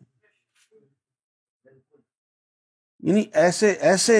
یعنی 3.08 3.22
ایسے 3.42 3.70
ایسے 3.90 4.18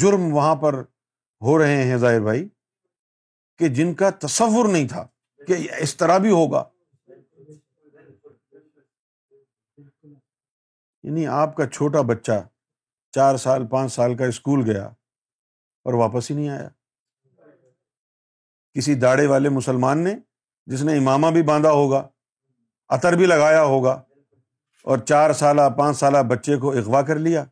جرم 0.00 0.32
وہاں 0.34 0.54
پر 0.62 0.80
ہو 1.46 1.58
رہے 1.62 1.82
ہیں 1.90 1.96
ظاہر 1.96 2.20
بھائی 2.20 2.46
کہ 3.60 3.68
جن 3.76 3.92
کا 4.00 4.08
تصور 4.24 4.68
نہیں 4.74 4.86
تھا 4.88 5.04
کہ 5.46 5.56
اس 5.86 5.96
طرح 6.02 6.18
بھی 6.26 6.30
ہوگا 6.30 6.62
یعنی 11.02 11.26
آپ 11.40 11.54
کا 11.56 11.66
چھوٹا 11.74 12.00
بچہ 12.12 12.38
چار 13.14 13.36
سال 13.44 13.66
پانچ 13.76 13.92
سال 13.92 14.16
کا 14.16 14.24
اسکول 14.32 14.64
گیا 14.70 14.84
اور 15.88 15.94
واپس 16.04 16.30
ہی 16.30 16.36
نہیں 16.36 16.48
آیا 16.56 16.68
کسی 18.78 18.94
داڑے 19.06 19.26
والے 19.26 19.48
مسلمان 19.60 20.04
نے 20.08 20.14
جس 20.72 20.82
نے 20.88 20.96
امامہ 20.98 21.30
بھی 21.36 21.42
باندھا 21.52 21.70
ہوگا 21.82 22.06
عطر 22.96 23.16
بھی 23.20 23.26
لگایا 23.26 23.62
ہوگا 23.74 23.92
اور 24.90 24.98
چار 25.08 25.32
سالہ 25.42 25.62
پانچ 25.78 25.96
سالہ 25.98 26.18
بچے 26.28 26.56
کو 26.64 26.72
اغوا 26.78 27.02
کر 27.08 27.18
لیا 27.28 27.44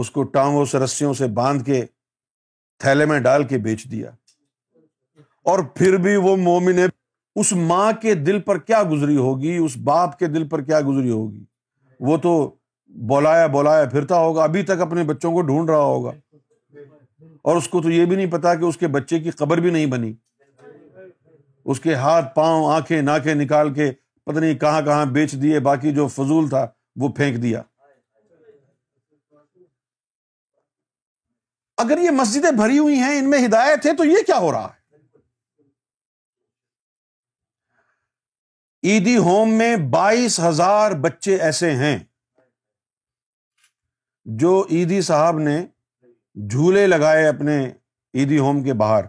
اس 0.00 0.10
کو 0.10 0.22
ٹانگوں 0.36 0.64
سے 0.72 0.78
رسیوں 0.78 1.12
سے 1.20 1.26
باندھ 1.40 1.64
کے 1.64 1.84
تھیلے 2.84 3.04
میں 3.12 3.18
ڈال 3.28 3.46
کے 3.48 3.58
بیچ 3.68 3.90
دیا 3.90 4.10
اور 5.50 5.58
پھر 5.74 5.96
بھی 6.02 6.14
وہ 6.26 6.36
مومن 6.36 6.78
ہے 6.78 6.84
اس 7.40 7.52
ماں 7.70 7.90
کے 8.00 8.14
دل 8.14 8.40
پر 8.46 8.58
کیا 8.58 8.82
گزری 8.90 9.16
ہوگی 9.16 9.56
اس 9.56 9.76
باپ 9.84 10.18
کے 10.18 10.26
دل 10.34 10.46
پر 10.48 10.62
کیا 10.64 10.80
گزری 10.88 11.10
ہوگی 11.10 11.44
وہ 12.08 12.16
تو 12.26 12.32
بولایا 13.08 13.46
بولایا 13.54 13.84
پھرتا 13.92 14.18
ہوگا 14.18 14.42
ابھی 14.44 14.62
تک 14.70 14.80
اپنے 14.86 15.04
بچوں 15.12 15.32
کو 15.32 15.40
ڈھونڈ 15.50 15.70
رہا 15.70 15.84
ہوگا 15.92 16.10
اور 17.50 17.56
اس 17.56 17.68
کو 17.68 17.80
تو 17.82 17.90
یہ 17.90 18.04
بھی 18.04 18.16
نہیں 18.16 18.30
پتا 18.30 18.54
کہ 18.54 18.64
اس 18.64 18.76
کے 18.78 18.86
بچے 18.96 19.18
کی 19.20 19.30
خبر 19.38 19.60
بھی 19.60 19.70
نہیں 19.70 19.86
بنی 19.94 20.12
اس 21.72 21.80
کے 21.80 21.94
ہاتھ 21.94 22.34
پاؤں 22.34 22.70
آنکھیں 22.74 23.00
ناکیں 23.02 23.34
نکال 23.34 23.72
کے 23.74 23.90
پتہ 24.26 24.38
نہیں 24.38 24.54
کہاں 24.58 24.82
کہاں 24.86 25.06
بیچ 25.16 25.32
دیے 25.42 25.58
باقی 25.68 25.92
جو 25.94 26.06
فضول 26.16 26.48
تھا 26.50 26.66
وہ 27.00 27.08
پھینک 27.16 27.40
دیا 27.42 27.62
اگر 31.84 31.98
یہ 32.02 32.10
مسجدیں 32.20 32.50
بھری 32.56 32.78
ہوئی 32.78 32.96
ہیں 32.98 33.18
ان 33.18 33.30
میں 33.30 33.44
ہدایت 33.46 33.86
ہے 33.86 33.94
تو 33.96 34.04
یہ 34.04 34.24
کیا 34.26 34.38
ہو 34.40 34.52
رہا 34.52 34.66
ہے 34.68 34.80
ہوم 39.24 39.52
میں 39.58 39.74
بائیس 39.90 40.38
ہزار 40.40 40.92
بچے 41.00 41.36
ایسے 41.42 41.70
ہیں 41.76 41.98
جو 44.40 44.58
عیدی 44.70 45.00
صاحب 45.08 45.38
نے 45.38 45.56
جھولے 46.50 46.86
لگائے 46.86 47.26
اپنے 47.28 47.56
عیدی 48.18 48.38
ہوم 48.38 48.62
کے 48.64 48.74
باہر 48.82 49.04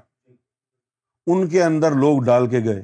ان 1.33 1.47
کے 1.49 1.63
اندر 1.63 1.91
لوگ 2.05 2.21
ڈال 2.25 2.49
کے 2.49 2.59
گئے 2.63 2.81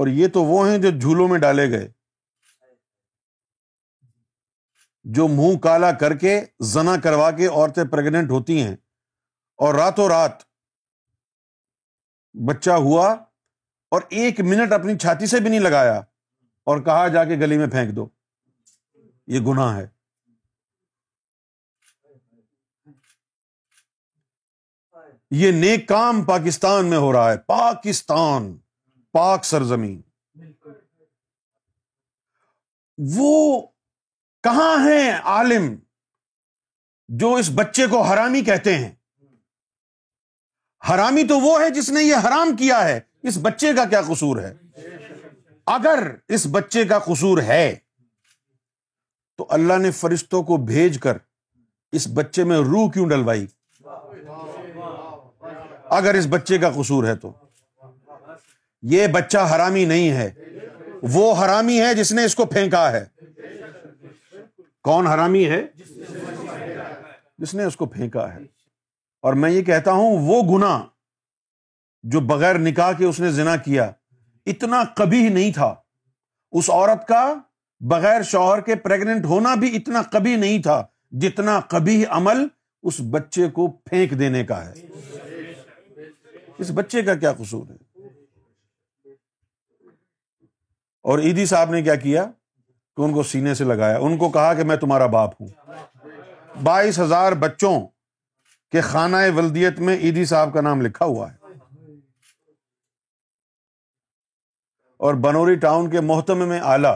اور 0.00 0.06
یہ 0.20 0.28
تو 0.34 0.44
وہ 0.44 0.66
ہیں 0.68 0.76
جو 0.82 0.90
جھولوں 1.00 1.28
میں 1.28 1.38
ڈالے 1.38 1.68
گئے 1.70 1.88
جو 5.16 5.26
منہ 5.28 5.56
کالا 5.62 5.90
کر 6.00 6.16
کے 6.18 6.38
زنا 6.72 6.94
کروا 7.02 7.30
کے 7.38 7.46
عورتیں 7.46 7.82
پریگنٹ 7.92 8.30
ہوتی 8.30 8.60
ہیں 8.62 8.76
اور 9.66 9.74
راتوں 9.74 10.08
رات 10.08 10.42
بچہ 12.48 12.70
ہوا 12.86 13.10
اور 13.92 14.02
ایک 14.18 14.38
منٹ 14.40 14.72
اپنی 14.72 14.96
چھاتی 14.98 15.26
سے 15.30 15.38
بھی 15.40 15.50
نہیں 15.50 15.60
لگایا 15.60 15.96
اور 16.72 16.78
کہا 16.84 17.08
جا 17.14 17.24
کے 17.30 17.36
گلی 17.40 17.56
میں 17.58 17.66
پھینک 17.70 17.94
دو 17.96 18.06
یہ 19.34 19.40
گناہ 19.48 19.76
ہے 19.76 19.86
یہ 25.40 25.52
نیک 25.58 25.86
کام 25.88 26.22
پاکستان 26.32 26.86
میں 26.90 26.98
ہو 27.04 27.12
رہا 27.12 27.30
ہے 27.32 27.36
پاکستان 27.54 28.52
پاک 29.18 29.44
سرزمین 29.50 30.00
وہ 33.18 33.30
کہاں 34.44 34.74
ہیں 34.88 35.10
عالم 35.36 35.74
جو 37.22 37.34
اس 37.34 37.50
بچے 37.62 37.86
کو 37.94 38.02
حرامی 38.12 38.42
کہتے 38.50 38.76
ہیں 38.78 38.90
حرامی 40.94 41.26
تو 41.28 41.38
وہ 41.40 41.60
ہے 41.60 41.70
جس 41.80 41.90
نے 41.98 42.02
یہ 42.02 42.24
حرام 42.26 42.56
کیا 42.66 42.84
ہے 42.88 43.00
اس 43.28 43.38
بچے 43.42 43.72
کا 43.76 43.84
کیا 43.90 44.00
قصور 44.08 44.40
ہے 44.42 44.52
اگر 45.76 46.06
اس 46.36 46.46
بچے 46.52 46.84
کا 46.88 46.98
قصور 47.06 47.38
ہے 47.48 47.64
تو 49.38 49.46
اللہ 49.56 49.78
نے 49.82 49.90
فرشتوں 49.98 50.42
کو 50.48 50.56
بھیج 50.70 50.98
کر 51.02 51.16
اس 51.98 52.06
بچے 52.14 52.44
میں 52.50 52.56
روح 52.70 52.90
کیوں 52.92 53.08
ڈلوائی 53.08 53.46
اگر 56.00 56.14
اس 56.18 56.26
بچے 56.30 56.58
کا 56.58 56.70
قصور 56.76 57.04
ہے 57.04 57.14
تو 57.22 57.32
یہ 58.92 59.06
بچہ 59.14 59.38
حرامی 59.54 59.84
نہیں 59.84 60.10
ہے 60.16 60.30
وہ 61.12 61.32
حرامی 61.44 61.80
ہے 61.80 61.94
جس 61.94 62.12
نے 62.12 62.24
اس 62.24 62.34
کو 62.36 62.44
پھینکا 62.54 62.90
ہے 62.92 63.04
کون 64.88 65.06
حرامی 65.06 65.44
ہے 65.50 65.62
جس 67.38 67.54
نے 67.54 67.64
اس 67.64 67.76
کو 67.76 67.86
پھینکا 67.96 68.32
ہے 68.32 68.40
اور 69.26 69.32
میں 69.42 69.50
یہ 69.50 69.62
کہتا 69.64 69.92
ہوں 69.92 70.18
وہ 70.26 70.42
گنا 70.56 70.72
جو 72.10 72.20
بغیر 72.28 72.56
نکاح 72.58 72.92
کے 72.98 73.04
اس 73.04 73.20
نے 73.20 73.30
ذنا 73.32 73.56
کیا 73.64 73.90
اتنا 74.52 74.82
کبھی 74.96 75.28
نہیں 75.28 75.52
تھا 75.54 75.74
اس 76.58 76.70
عورت 76.70 77.06
کا 77.08 77.22
بغیر 77.90 78.22
شوہر 78.30 78.60
کے 78.66 78.74
پریگنٹ 78.82 79.24
ہونا 79.26 79.54
بھی 79.60 79.74
اتنا 79.76 80.02
کبھی 80.12 80.34
نہیں 80.36 80.62
تھا 80.62 80.82
جتنا 81.20 81.58
کبھی 81.68 82.04
عمل 82.18 82.46
اس 82.90 83.00
بچے 83.10 83.48
کو 83.56 83.66
پھینک 83.90 84.18
دینے 84.18 84.44
کا 84.44 84.64
ہے 84.64 84.72
اس 86.62 86.70
بچے 86.74 87.02
کا 87.02 87.14
کیا 87.14 87.32
قصور 87.38 87.64
ہے 87.70 87.76
اور 91.10 91.18
عیدی 91.18 91.44
صاحب 91.52 91.70
نے 91.70 91.82
کیا 91.82 91.94
کیا 92.04 92.24
کہ 92.96 93.02
ان 93.02 93.12
کو 93.12 93.22
سینے 93.32 93.54
سے 93.54 93.64
لگایا 93.64 93.96
ان 93.98 94.16
کو 94.18 94.28
کہا 94.30 94.52
کہ 94.54 94.64
میں 94.70 94.76
تمہارا 94.76 95.06
باپ 95.14 95.40
ہوں 95.40 95.48
بائیس 96.62 96.98
ہزار 97.00 97.32
بچوں 97.44 97.78
کے 98.72 98.80
خانہ 98.80 99.16
ولدیت 99.36 99.80
میں 99.86 99.96
عیدی 100.02 100.24
صاحب 100.24 100.52
کا 100.54 100.60
نام 100.60 100.82
لکھا 100.82 101.04
ہوا 101.04 101.30
ہے 101.32 101.40
اور 105.06 105.14
بنوری 105.22 105.54
ٹاؤن 105.62 105.88
کے 105.90 106.00
محتم 106.08 106.46
میں 106.48 106.58
آلہ 106.72 106.88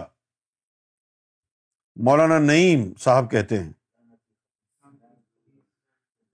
مولانا 2.09 2.39
نعیم 2.45 2.83
صاحب 3.05 3.31
کہتے 3.31 3.59
ہیں 3.63 3.73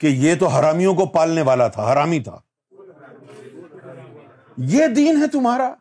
کہ 0.01 0.07
یہ 0.25 0.35
تو 0.41 0.47
حرامیوں 0.57 0.95
کو 0.95 1.07
پالنے 1.15 1.43
والا 1.51 1.69
تھا 1.77 1.91
حرامی 1.93 2.19
تھا 2.27 2.39
یہ 4.75 4.87
دین 4.97 5.23
ہے 5.23 5.29
تمہارا 5.39 5.73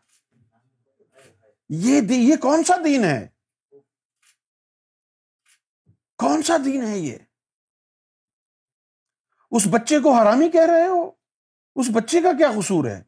یہ 1.88 2.12
یہ 2.14 2.34
کون 2.48 2.64
سا 2.70 2.76
دین 2.84 3.04
ہے 3.04 3.18
کون 6.24 6.42
سا 6.52 6.56
دین 6.64 6.82
ہے 6.86 6.96
یہ 6.98 7.18
اس 9.58 9.66
بچے 9.72 9.98
کو 10.02 10.12
حرامی 10.20 10.50
کہہ 10.56 10.66
رہے 10.72 10.86
ہو 10.96 11.08
اس 11.80 11.90
بچے 12.00 12.20
کا 12.28 12.32
کیا 12.38 12.50
قصور 12.58 12.90
ہے 12.94 13.00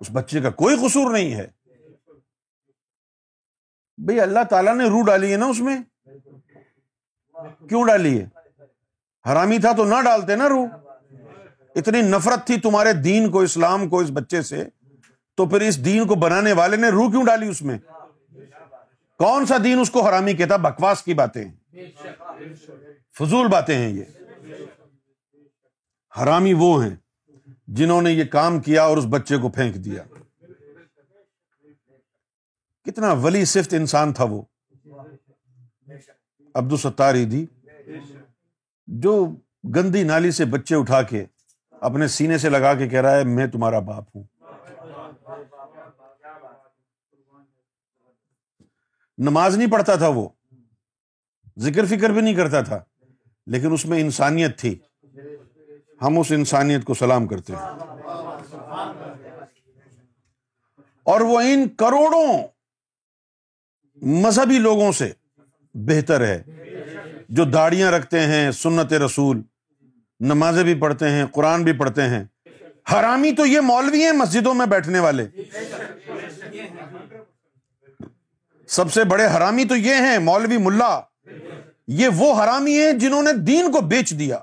اس 0.00 0.10
بچے 0.12 0.40
کا 0.40 0.50
کوئی 0.62 0.76
قصور 0.84 1.12
نہیں 1.12 1.34
ہے 1.34 1.46
بھائی 4.06 4.20
اللہ 4.20 4.44
تعالیٰ 4.50 4.74
نے 4.76 4.84
روح 4.94 5.04
ڈالی 5.06 5.32
ہے 5.32 5.36
نا 5.42 5.46
اس 5.50 5.60
میں 5.68 5.76
کیوں 7.68 7.82
ڈالی 7.86 8.18
ہے 8.20 8.24
حرامی 9.30 9.58
تھا 9.60 9.72
تو 9.76 9.84
نہ 9.84 10.00
ڈالتے 10.04 10.36
نا 10.36 10.48
روح 10.48 10.66
اتنی 11.80 12.00
نفرت 12.02 12.46
تھی 12.46 12.58
تمہارے 12.60 12.92
دین 13.06 13.30
کو 13.30 13.40
اسلام 13.46 13.88
کو 13.88 13.98
اس 14.00 14.10
بچے 14.14 14.42
سے 14.50 14.64
تو 15.36 15.46
پھر 15.48 15.60
اس 15.66 15.84
دین 15.84 16.06
کو 16.08 16.14
بنانے 16.24 16.52
والے 16.60 16.76
نے 16.82 16.88
روح 16.90 17.10
کیوں 17.10 17.24
ڈالی 17.26 17.48
اس 17.48 17.62
میں 17.70 17.78
کون 19.22 19.46
سا 19.46 19.56
دین 19.64 19.80
اس 19.80 19.90
کو 19.90 20.04
حرامی 20.06 20.32
کہتا 20.36 20.56
بکواس 20.68 21.02
کی 21.02 21.14
باتیں 21.22 21.44
فضول 23.18 23.48
باتیں 23.52 23.74
ہیں 23.76 23.88
یہ 23.94 24.04
حرامی 26.22 26.52
وہ 26.58 26.70
ہیں 26.84 26.94
جنہوں 27.74 28.00
نے 28.02 28.10
یہ 28.12 28.24
کام 28.32 28.58
کیا 28.62 28.82
اور 28.84 28.96
اس 28.96 29.04
بچے 29.10 29.36
کو 29.42 29.48
پھینک 29.52 29.74
دیا 29.84 30.02
کتنا 32.84 33.12
ولی 33.22 33.44
صفت 33.52 33.74
انسان 33.74 34.12
تھا 34.14 34.24
وہ 34.30 34.42
عبد 36.58 36.72
الستار 36.72 37.14
جو 39.02 39.14
گندی 39.74 40.02
نالی 40.04 40.30
سے 40.30 40.44
بچے 40.50 40.74
اٹھا 40.76 41.00
کے 41.10 41.24
اپنے 41.88 42.06
سینے 42.08 42.38
سے 42.38 42.48
لگا 42.50 42.72
کے 42.78 42.88
کہہ 42.88 43.00
رہا 43.00 43.16
ہے 43.18 43.24
میں 43.34 43.46
تمہارا 43.52 43.78
باپ 43.88 44.16
ہوں 44.16 44.22
نماز 49.28 49.56
نہیں 49.56 49.70
پڑھتا 49.70 49.94
تھا 49.96 50.08
وہ 50.14 50.28
ذکر 51.64 51.84
فکر 51.96 52.10
بھی 52.12 52.20
نہیں 52.20 52.34
کرتا 52.34 52.60
تھا 52.62 52.78
لیکن 53.54 53.72
اس 53.72 53.84
میں 53.86 54.00
انسانیت 54.00 54.58
تھی 54.60 54.74
ہم 56.02 56.18
اس 56.18 56.30
انسانیت 56.32 56.84
کو 56.84 56.94
سلام 56.94 57.26
کرتے 57.26 57.52
ہیں 57.52 57.74
اور 61.12 61.20
وہ 61.30 61.40
ان 61.52 61.68
کروڑوں 61.78 62.26
مذہبی 64.22 64.58
لوگوں 64.58 64.90
سے 64.92 65.12
بہتر 65.88 66.24
ہے 66.26 66.40
جو 67.38 67.44
داڑیاں 67.50 67.90
رکھتے 67.90 68.20
ہیں 68.32 68.50
سنت 68.62 68.92
رسول 69.04 69.40
نمازیں 70.32 70.62
بھی 70.64 70.74
پڑھتے 70.80 71.08
ہیں 71.10 71.24
قرآن 71.32 71.64
بھی 71.64 71.72
پڑھتے 71.78 72.02
ہیں 72.08 72.22
حرامی 72.92 73.32
تو 73.36 73.46
یہ 73.46 73.60
مولوی 73.70 74.02
ہیں 74.04 74.12
مسجدوں 74.16 74.54
میں 74.54 74.66
بیٹھنے 74.72 74.98
والے 75.00 75.24
سب 78.76 78.92
سے 78.92 79.04
بڑے 79.10 79.26
حرامی 79.36 79.64
تو 79.68 79.76
یہ 79.76 79.94
ہیں 80.08 80.18
مولوی 80.28 80.56
ملا 80.66 80.98
یہ 82.02 82.08
وہ 82.18 82.32
حرامی 82.42 82.76
ہیں 82.82 82.92
جنہوں 82.98 83.22
نے 83.22 83.32
دین 83.46 83.70
کو 83.72 83.80
بیچ 83.90 84.10
دیا 84.18 84.38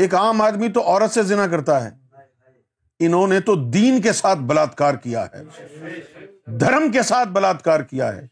ایک 0.00 0.14
عام 0.14 0.40
آدمی 0.40 0.68
تو 0.74 0.80
عورت 0.90 1.10
سے 1.14 1.22
زنا 1.30 1.46
کرتا 1.46 1.82
ہے 1.84 1.90
انہوں 3.06 3.26
نے 3.28 3.40
تو 3.46 3.54
دین 3.70 4.00
کے 4.02 4.12
ساتھ 4.12 4.38
بلاکار 4.48 4.94
کیا 5.02 5.24
ہے 5.34 5.42
دھرم 6.58 6.90
کے 6.92 7.02
ساتھ 7.08 7.28
بلاکار 7.32 7.80
کیا 7.90 8.14
ہے 8.16 8.26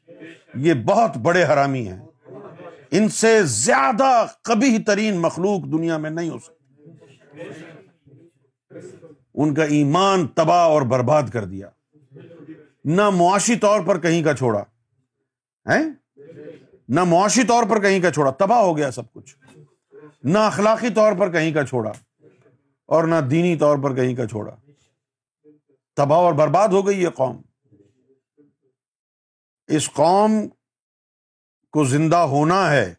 یہ 0.66 0.74
بہت 0.86 1.16
بڑے 1.22 1.44
حرامی 1.52 1.86
ہیں 1.88 1.98
ان 2.98 3.08
سے 3.16 3.38
زیادہ 3.46 4.10
کبھی 4.44 4.78
ترین 4.86 5.18
مخلوق 5.22 5.64
دنیا 5.72 5.96
میں 6.04 6.10
نہیں 6.10 6.30
ہو 6.30 6.38
سکتی 6.44 7.48
ان 9.42 9.54
کا 9.54 9.64
ایمان 9.78 10.26
تباہ 10.36 10.62
اور 10.70 10.82
برباد 10.92 11.28
کر 11.32 11.44
دیا 11.44 11.68
نہ 12.96 13.08
معاشی 13.14 13.56
طور 13.58 13.80
پر 13.86 13.98
کہیں 14.00 14.22
کا 14.24 14.32
چھوڑا 14.36 14.62
نہ 16.96 17.04
معاشی 17.06 17.42
طور 17.48 17.64
پر 17.70 17.80
کہیں 17.82 18.00
کا 18.02 18.10
چھوڑا 18.10 18.30
تباہ 18.38 18.60
ہو 18.62 18.76
گیا 18.76 18.90
سب 18.90 19.12
کچھ 19.12 19.36
نہ 20.32 20.38
اخلاقی 20.52 20.88
طور 20.94 21.12
پر 21.18 21.30
کہیں 21.32 21.52
کا 21.54 21.64
چھوڑا 21.66 21.90
اور 22.96 23.04
نہ 23.08 23.14
دینی 23.30 23.56
طور 23.58 23.78
پر 23.82 23.94
کہیں 23.96 24.14
کا 24.16 24.26
چھوڑا 24.28 24.54
تباہ 25.96 26.18
اور 26.24 26.32
برباد 26.38 26.68
ہو 26.72 26.86
گئی 26.86 27.02
یہ 27.02 27.08
قوم 27.16 27.36
اس 29.78 29.88
قوم 29.92 30.32
کو 31.72 31.84
زندہ 31.88 32.16
ہونا 32.32 32.58
ہے 32.70 32.92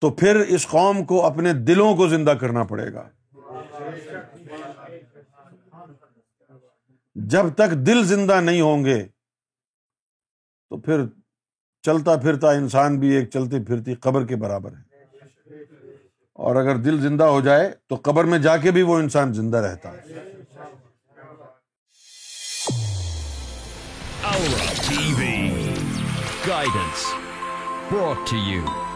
تو 0.00 0.10
پھر 0.20 0.40
اس 0.54 0.66
قوم 0.68 1.04
کو 1.12 1.24
اپنے 1.26 1.52
دلوں 1.66 1.96
کو 1.96 2.06
زندہ 2.08 2.30
کرنا 2.40 2.62
پڑے 2.70 2.92
گا 2.92 3.08
جب 7.34 7.52
تک 7.56 7.72
دل 7.86 8.04
زندہ 8.06 8.40
نہیں 8.44 8.60
ہوں 8.60 8.84
گے 8.84 9.02
تو 10.68 10.80
پھر 10.80 11.04
چلتا 11.86 12.16
پھرتا 12.22 12.50
انسان 12.60 12.98
بھی 13.00 13.08
ایک 13.16 13.30
چلتی 13.30 13.64
پھرتی 13.66 13.94
قبر 14.08 14.26
کے 14.26 14.36
برابر 14.44 14.72
ہے 14.76 14.90
اور 16.44 16.56
اگر 16.56 16.76
دل 16.84 17.00
زندہ 17.00 17.24
ہو 17.24 17.40
جائے 17.46 17.70
تو 17.88 17.96
قبر 18.04 18.24
میں 18.32 18.38
جا 18.46 18.56
کے 18.62 18.70
بھی 18.76 18.82
وہ 18.90 18.96
انسان 18.98 19.32
زندہ 19.34 19.56
رہتا 19.66 19.90
ہے 19.90 20.30
گائیڈنس 26.46 27.04
بہت 27.92 28.28
ٹھیک 28.30 28.91